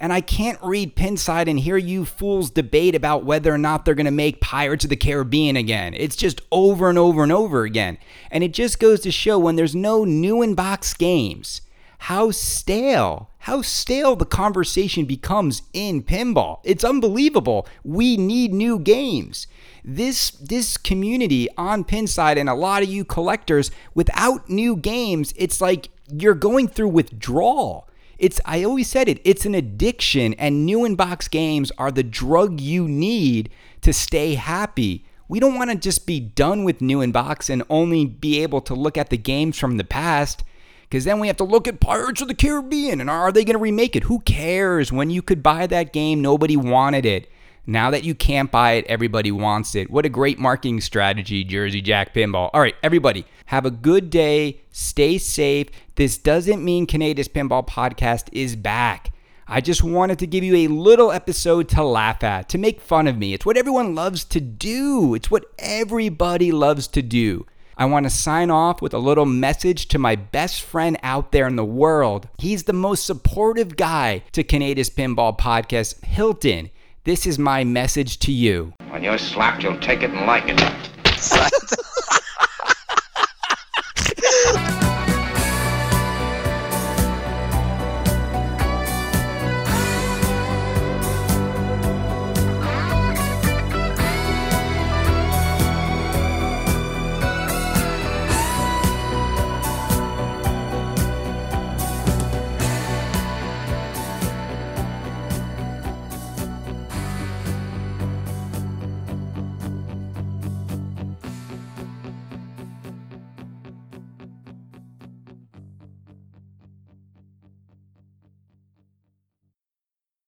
And 0.00 0.14
I 0.14 0.22
can't 0.22 0.58
read 0.62 0.96
Pinside 0.96 1.46
and 1.46 1.60
hear 1.60 1.76
you 1.76 2.06
fools 2.06 2.50
debate 2.50 2.94
about 2.94 3.26
whether 3.26 3.52
or 3.52 3.58
not 3.58 3.84
they're 3.84 3.94
going 3.94 4.06
to 4.06 4.10
make 4.10 4.40
Pirates 4.40 4.84
of 4.84 4.90
the 4.90 4.96
Caribbean 4.96 5.56
again. 5.56 5.92
It's 5.92 6.16
just 6.16 6.40
over 6.50 6.88
and 6.88 6.98
over 6.98 7.22
and 7.22 7.30
over 7.30 7.64
again. 7.64 7.98
And 8.30 8.42
it 8.42 8.54
just 8.54 8.80
goes 8.80 9.00
to 9.00 9.10
show 9.10 9.38
when 9.38 9.56
there's 9.56 9.74
no 9.74 10.04
new 10.04 10.40
in 10.40 10.54
box 10.54 10.94
games, 10.94 11.60
how 11.98 12.30
stale, 12.30 13.28
how 13.40 13.60
stale 13.60 14.16
the 14.16 14.24
conversation 14.24 15.04
becomes 15.04 15.60
in 15.74 16.02
pinball. 16.02 16.60
It's 16.64 16.82
unbelievable. 16.82 17.68
We 17.84 18.16
need 18.16 18.54
new 18.54 18.78
games. 18.78 19.46
This 19.84 20.30
this 20.30 20.78
community 20.78 21.48
on 21.58 21.84
Pinside 21.84 22.38
and 22.38 22.48
a 22.48 22.54
lot 22.54 22.82
of 22.82 22.88
you 22.88 23.04
collectors 23.04 23.70
without 23.94 24.48
new 24.48 24.76
games, 24.76 25.34
it's 25.36 25.60
like 25.60 25.90
you're 26.10 26.34
going 26.34 26.68
through 26.68 26.88
withdrawal. 26.88 27.86
It's 28.20 28.38
I 28.44 28.62
always 28.64 28.86
said 28.86 29.08
it, 29.08 29.18
it's 29.24 29.46
an 29.46 29.54
addiction 29.54 30.34
and 30.34 30.66
new 30.66 30.84
in 30.84 30.94
box 30.94 31.26
games 31.26 31.72
are 31.78 31.90
the 31.90 32.02
drug 32.02 32.60
you 32.60 32.86
need 32.86 33.48
to 33.80 33.94
stay 33.94 34.34
happy. 34.34 35.06
We 35.26 35.40
don't 35.40 35.54
want 35.54 35.70
to 35.70 35.76
just 35.76 36.06
be 36.06 36.20
done 36.20 36.62
with 36.62 36.82
new 36.82 37.00
in 37.00 37.12
box 37.12 37.48
and 37.48 37.62
only 37.70 38.04
be 38.04 38.42
able 38.42 38.60
to 38.60 38.74
look 38.74 38.98
at 38.98 39.08
the 39.08 39.16
games 39.16 39.58
from 39.58 39.78
the 39.78 39.84
past 39.84 40.44
because 40.82 41.04
then 41.04 41.18
we 41.18 41.28
have 41.28 41.38
to 41.38 41.44
look 41.44 41.66
at 41.66 41.80
Pirates 41.80 42.20
of 42.20 42.28
the 42.28 42.34
Caribbean 42.34 43.00
and 43.00 43.08
are 43.08 43.32
they 43.32 43.42
going 43.42 43.54
to 43.56 43.62
remake 43.62 43.96
it? 43.96 44.02
Who 44.02 44.20
cares? 44.20 44.92
When 44.92 45.08
you 45.08 45.22
could 45.22 45.42
buy 45.42 45.66
that 45.68 45.94
game, 45.94 46.20
nobody 46.20 46.58
wanted 46.58 47.06
it. 47.06 47.30
Now 47.66 47.90
that 47.90 48.04
you 48.04 48.14
can't 48.14 48.50
buy 48.50 48.72
it, 48.72 48.86
everybody 48.86 49.30
wants 49.30 49.74
it. 49.74 49.90
What 49.90 50.06
a 50.06 50.08
great 50.08 50.38
marketing 50.38 50.80
strategy, 50.80 51.44
Jersey 51.44 51.80
Jack 51.80 52.14
Pinball. 52.14 52.50
All 52.52 52.60
right, 52.60 52.74
everybody, 52.82 53.26
have 53.46 53.66
a 53.66 53.70
good 53.70 54.10
day. 54.10 54.62
Stay 54.70 55.18
safe. 55.18 55.68
This 55.96 56.18
doesn't 56.18 56.64
mean 56.64 56.86
Kaneda's 56.86 57.28
Pinball 57.28 57.66
Podcast 57.66 58.28
is 58.32 58.56
back. 58.56 59.12
I 59.46 59.60
just 59.60 59.82
wanted 59.82 60.20
to 60.20 60.28
give 60.28 60.44
you 60.44 60.54
a 60.54 60.68
little 60.68 61.10
episode 61.10 61.68
to 61.70 61.82
laugh 61.82 62.22
at, 62.22 62.48
to 62.50 62.58
make 62.58 62.80
fun 62.80 63.08
of 63.08 63.18
me. 63.18 63.34
It's 63.34 63.44
what 63.44 63.56
everyone 63.56 63.96
loves 63.96 64.24
to 64.26 64.40
do, 64.40 65.14
it's 65.14 65.30
what 65.30 65.44
everybody 65.58 66.52
loves 66.52 66.86
to 66.88 67.02
do. 67.02 67.46
I 67.76 67.86
want 67.86 68.04
to 68.04 68.10
sign 68.10 68.50
off 68.50 68.82
with 68.82 68.94
a 68.94 68.98
little 68.98 69.26
message 69.26 69.88
to 69.88 69.98
my 69.98 70.14
best 70.14 70.60
friend 70.60 70.98
out 71.02 71.32
there 71.32 71.46
in 71.46 71.56
the 71.56 71.64
world. 71.64 72.28
He's 72.38 72.64
the 72.64 72.72
most 72.72 73.06
supportive 73.06 73.74
guy 73.74 74.22
to 74.32 74.44
Kaneda's 74.44 74.90
Pinball 74.90 75.36
Podcast, 75.36 76.04
Hilton. 76.04 76.70
This 77.04 77.26
is 77.26 77.38
my 77.38 77.64
message 77.64 78.18
to 78.18 78.30
you. 78.30 78.74
When 78.90 79.02
you're 79.02 79.16
slapped, 79.16 79.62
you'll 79.62 79.80
take 79.80 80.02
it 80.02 80.10
and 80.10 80.26
like 80.26 80.44
it. 80.48 80.60